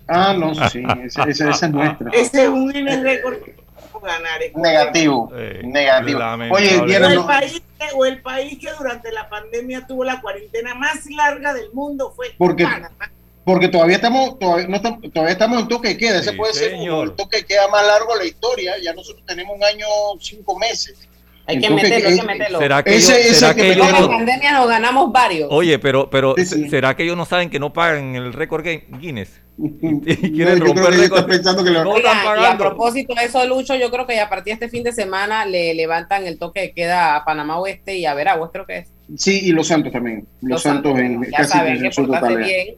[0.09, 2.11] Ah, no, sí, esa, esa- esa es nuestra.
[2.15, 4.43] Ese es un Guinness récord que podemos ganar.
[4.43, 6.19] es Negativo, Eh, negativo.
[6.51, 10.75] Oye, o el, país que, o el país que durante la pandemia tuvo la cuarentena
[10.75, 13.11] más larga del mundo fue Porque- Panamá.
[13.45, 16.21] porque todavía estamos, todavía, no estamos, todavía estamos en toque de queda.
[16.21, 18.73] Ese Sí, puede ser el toque de queda más largo de la historia.
[18.83, 19.85] Ya nosotros tenemos un año,
[20.21, 21.07] cinco meses.
[21.49, 22.59] Hay que meterlo, hay que meterlo.
[22.59, 24.69] ¿Será que Ese- ellos- ese será que que me ellos Con la no- pandemia nos
[24.69, 25.49] ganamos varios.
[25.51, 26.35] Oye, pero, pero.
[26.69, 29.41] ¿será que ellos no saben que no pagan el récord Gui- Guinness?
[29.59, 31.27] Y quieren romper que el ella está récord.
[31.31, 34.29] pensando que le No están y a propósito de eso, Lucho, yo creo que a
[34.29, 37.97] partir de este fin de semana le levantan el toque de queda a Panamá Oeste
[37.97, 38.89] y a Veraguas, creo que es.
[39.17, 40.27] Sí, y los Santos también.
[40.43, 41.25] Los, Los Santos, Santos.
[41.25, 42.77] en Ya casi saben en que portarse bien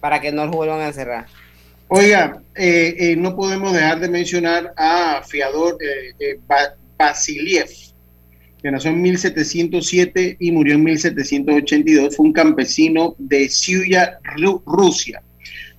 [0.00, 1.26] para que no los vuelvan a encerrar.
[1.88, 7.68] Oiga, eh, eh, no podemos dejar de mencionar a Fiador eh, eh, Ba- Basiliev,
[8.62, 12.16] que nació en 1707 y murió en 1782.
[12.16, 15.22] Fue un campesino de Siuya, Ru- Rusia.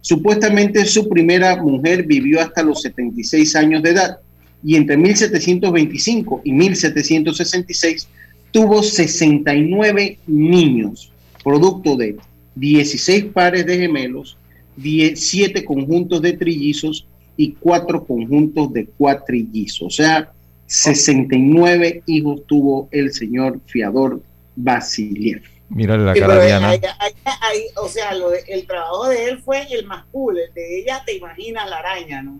[0.01, 4.17] Supuestamente su primera mujer vivió hasta los 76 años de edad
[4.63, 8.07] y entre 1725 y 1766
[8.51, 11.11] tuvo 69 niños,
[11.43, 12.15] producto de
[12.55, 14.37] 16 pares de gemelos,
[14.81, 17.05] 7 conjuntos de trillizos
[17.37, 19.81] y 4 conjuntos de cuatrillizos.
[19.81, 20.31] O sea,
[20.69, 24.21] 69 hijos tuvo el señor Fiador
[24.55, 25.41] Basiliev.
[25.69, 26.69] Mírale la Sí, cara Diana.
[26.69, 30.37] ahí- ahí- ahí, o sea, lo de- el trabajo de él fue el más cool,
[30.39, 32.39] el de ella te imaginas la araña, ¿no?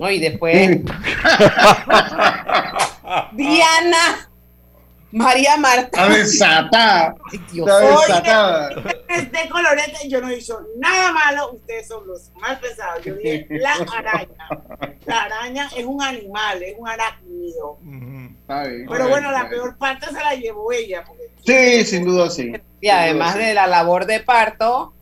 [0.00, 0.80] No, y después
[3.32, 4.28] Diana
[5.14, 5.84] María Marta.
[5.84, 7.14] Está desatada.
[7.32, 8.68] Está desatada.
[8.74, 13.04] de colorete yo no he dicho nada malo, ustedes son los mal pensados.
[13.04, 14.48] Yo dije la araña.
[15.06, 17.78] La araña es un animal, es un arácnido.
[18.40, 21.04] Está bien, Pero bueno, bien, la peor parte se la llevó ella.
[21.06, 22.52] Porque Sí, sin duda sí.
[22.80, 24.94] Y además de la labor de parto,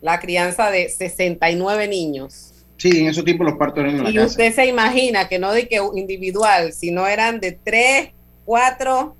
[0.00, 2.52] la crianza de 69 niños.
[2.76, 4.26] Sí, en esos tiempos los partos eran en la Y casa.
[4.26, 8.10] usted se imagina que no de que individual, sino eran de 3,
[8.44, 9.15] 4,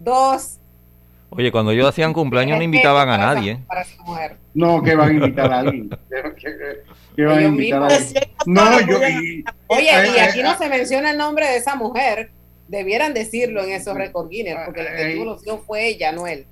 [0.00, 0.58] 2.
[1.30, 3.58] Oye, cuando ellos hacían cumpleaños no invitaban a nadie.
[3.66, 4.36] Para esa mujer.
[4.54, 5.90] No, que van a invitar a alguien.
[7.16, 8.22] Que- van a invitar a alguien.
[8.46, 8.98] No, yo.
[9.08, 12.30] y- Oye, eh, y eh, aquí no eh, se menciona el nombre de esa mujer.
[12.68, 13.94] Debieran decirlo en esos
[14.28, 16.46] Guinness, porque la que tuvo los hijos fue ella, no él.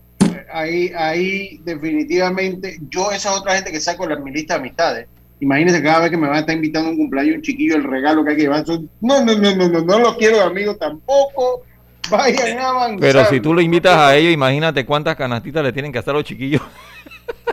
[0.52, 5.08] ahí, ahí definitivamente, yo esa otra gente que saco en mi lista de amistades.
[5.40, 7.84] Imagínense cada vez que me van a estar invitando a un cumpleaños un chiquillo, el
[7.84, 8.64] regalo que hay que llevar.
[8.64, 11.62] son- no, no, no, no, no, no los quiero de amigos tampoco.
[12.10, 13.00] Vayan a avanzar.
[13.00, 16.18] Pero si tú lo invitas a ellos, imagínate cuántas canastitas le tienen que hacer a
[16.18, 16.62] los chiquillos.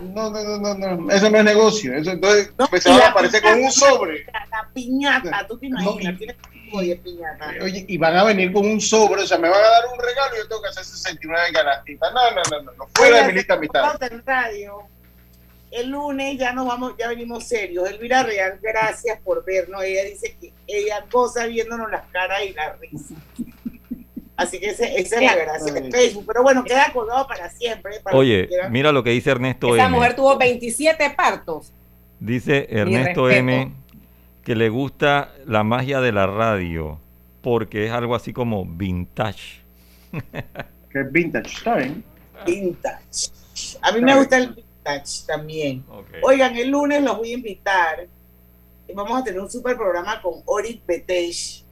[0.01, 1.93] No, no, no, no, no, eso no es negocio.
[1.95, 4.25] Eso entonces pues, se y va a aparecer con un sobre.
[4.51, 6.35] La, piñata, tú te imaginas, tienes
[6.71, 7.53] oye, piñata.
[7.61, 9.99] Oye, y van a venir con un sobre, o sea, me van a dar un
[9.99, 12.11] regalo y yo tengo que hacer 69 canastitas.
[12.13, 12.87] No, no, no, no, no.
[12.93, 14.83] fuera de mi lista de en radio.
[15.71, 17.89] El lunes ya nos vamos, ya venimos serios.
[17.89, 19.83] Elvira Real, gracias por vernos.
[19.83, 23.15] Ella dice que ella goza viéndonos las caras y la risa.
[24.35, 26.25] Así que ese- esa es la gracia de Facebook.
[26.27, 27.99] Pero bueno, queda colgado para siempre.
[28.01, 29.95] para los que Oye, mira lo que dice Ernesto Esa M.
[29.97, 31.71] mujer tuvo 27 partos.
[32.19, 33.29] Dice Ernesto.
[33.29, 33.71] M
[34.43, 36.99] que le gusta la magia de la radio
[37.41, 39.61] porque es algo así como vintage.
[40.91, 42.03] Que es vintage, está bien.
[42.45, 43.29] Vintage.
[43.81, 45.83] A mí me gusta el vintage también.
[46.21, 48.07] Oigan, el lunes los voy a invitar.
[48.93, 51.63] Vamos a tener un super programa con Orit Betesh.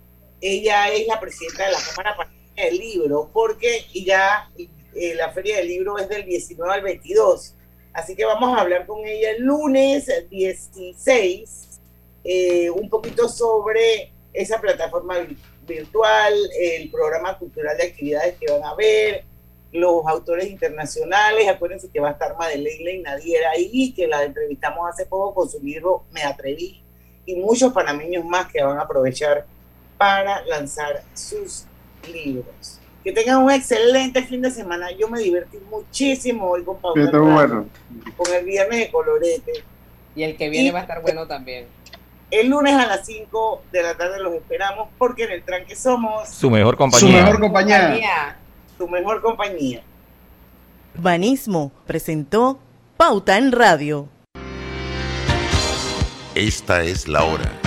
[0.42, 2.16] Ella es la presidenta de la Cámara
[2.56, 7.56] del Libro, porque ya eh, la Feria del Libro es del 19 al 22.
[7.94, 11.80] Así que vamos a hablar con ella el lunes 16,
[12.24, 15.38] eh, un poquito sobre esa plataforma vi-
[15.68, 19.24] virtual, el programa cultural de actividades que van a ver,
[19.72, 21.48] los autores internacionales.
[21.48, 25.50] Acuérdense que va a estar Madeleine y Nadiera ahí, que la entrevistamos hace poco con
[25.50, 26.82] su libro Me Atreví,
[27.26, 29.46] y muchos panameños más que van a aprovechar
[29.98, 31.66] para lanzar sus
[32.08, 32.80] libros.
[33.04, 34.92] Que tengan un excelente fin de semana.
[34.92, 37.04] Yo me divertí muchísimo hoy con Paula.
[37.06, 37.66] Está bueno.
[38.16, 39.52] Con el viernes de colorete.
[40.16, 41.66] Y el que viene Y- va a estar bueno también.
[42.30, 46.30] El lunes a las 5 de la tarde los esperamos porque en el tranque somos
[46.30, 47.08] Su mejor compañía.
[47.10, 48.38] Su mejor compañía.
[48.78, 49.84] Tu mejor compañía.
[50.98, 52.60] Urbanismo presentó
[52.98, 54.08] Pauta en Radio.
[56.36, 57.61] Esta es la hora.